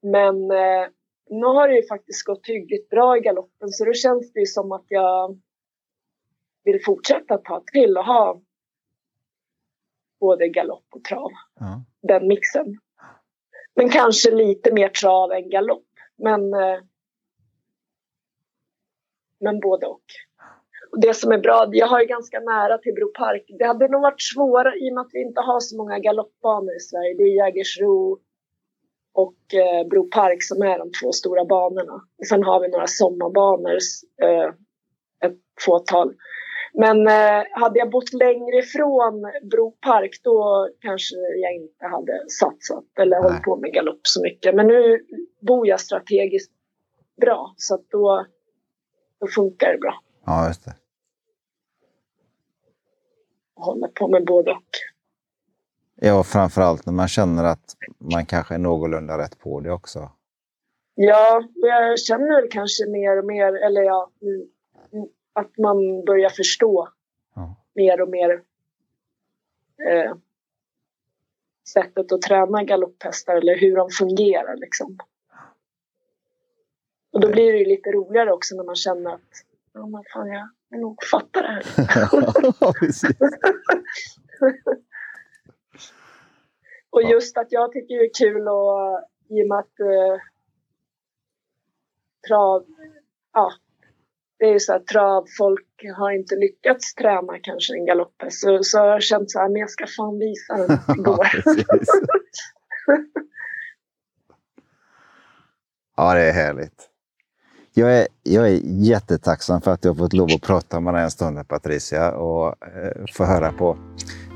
[0.01, 0.89] men eh,
[1.31, 4.47] nu har det ju faktiskt gått hyggligt bra i galoppen så då känns det ju
[4.47, 5.41] som att jag
[6.65, 8.41] vill fortsätta ta till och ha
[10.21, 11.31] både galopp och trav.
[11.61, 11.85] Ja.
[12.01, 12.79] Den mixen.
[13.75, 15.89] Men kanske lite mer trav än galopp.
[16.17, 16.81] Men, eh,
[19.41, 20.05] men både och.
[20.93, 21.01] Och.
[21.01, 23.45] Det som är bra, jag har ju ganska nära till Bro Park.
[23.59, 26.76] Det hade nog varit svårare i och med att vi inte har så många galoppbanor
[26.76, 27.14] i Sverige.
[27.18, 28.18] Det är Jägersro,
[29.12, 32.03] och eh, Bro Park som är de två stora banorna.
[32.28, 33.78] Sen har vi några sommarbanor,
[34.22, 34.49] eh,
[35.28, 36.14] ett fåtal.
[36.72, 42.84] Men eh, hade jag bott längre ifrån Bro Park då kanske jag inte hade satsat
[43.01, 43.22] eller Nej.
[43.22, 44.55] hållit på med galopp så mycket.
[44.55, 45.07] Men nu
[45.41, 46.53] bor jag strategiskt
[47.20, 48.26] bra så att då,
[49.20, 49.95] då funkar det bra.
[50.26, 50.74] Ja, just det.
[53.61, 54.65] Hålla på med både och.
[56.03, 60.11] Ja, framförallt när man känner att man kanske är någorlunda rätt på det också.
[60.95, 64.11] Ja, jag känner kanske mer och mer, eller ja,
[65.33, 66.89] att man börjar förstå
[67.35, 67.57] ja.
[67.75, 68.43] mer och mer
[69.89, 70.15] eh,
[71.69, 74.99] sättet att träna galopphästar eller hur de fungerar liksom.
[77.13, 80.29] Och då blir det ju lite roligare också när man känner att ja, men fan,
[80.29, 80.49] jag
[80.79, 81.64] nog fattar det här.
[82.61, 82.73] ja.
[86.91, 90.21] Och just att jag tycker det är kul och i och med att eh,
[92.29, 92.66] trav,
[93.33, 93.53] ja,
[94.39, 98.41] det är ju så att travfolk har inte lyckats träna kanske en galopphäst.
[98.41, 101.27] Så, så jag har känt så här, men jag ska fan visa den igår.
[105.97, 106.89] ja, det är härligt.
[107.75, 111.03] Jag är, jag är jättetacksam för att du har fått lov att prata med dig
[111.03, 113.77] en stund, Patricia, och eh, få höra på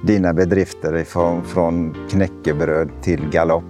[0.07, 3.64] dina bedrifter från, från knäckebröd till galopp.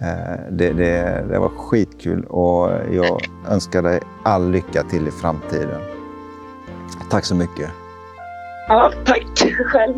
[0.00, 5.80] Eh, det, det, det var skitkul och jag önskar dig all lycka till i framtiden.
[7.10, 7.70] Tack så mycket.
[8.68, 9.26] Ja, tack
[9.66, 9.94] själv.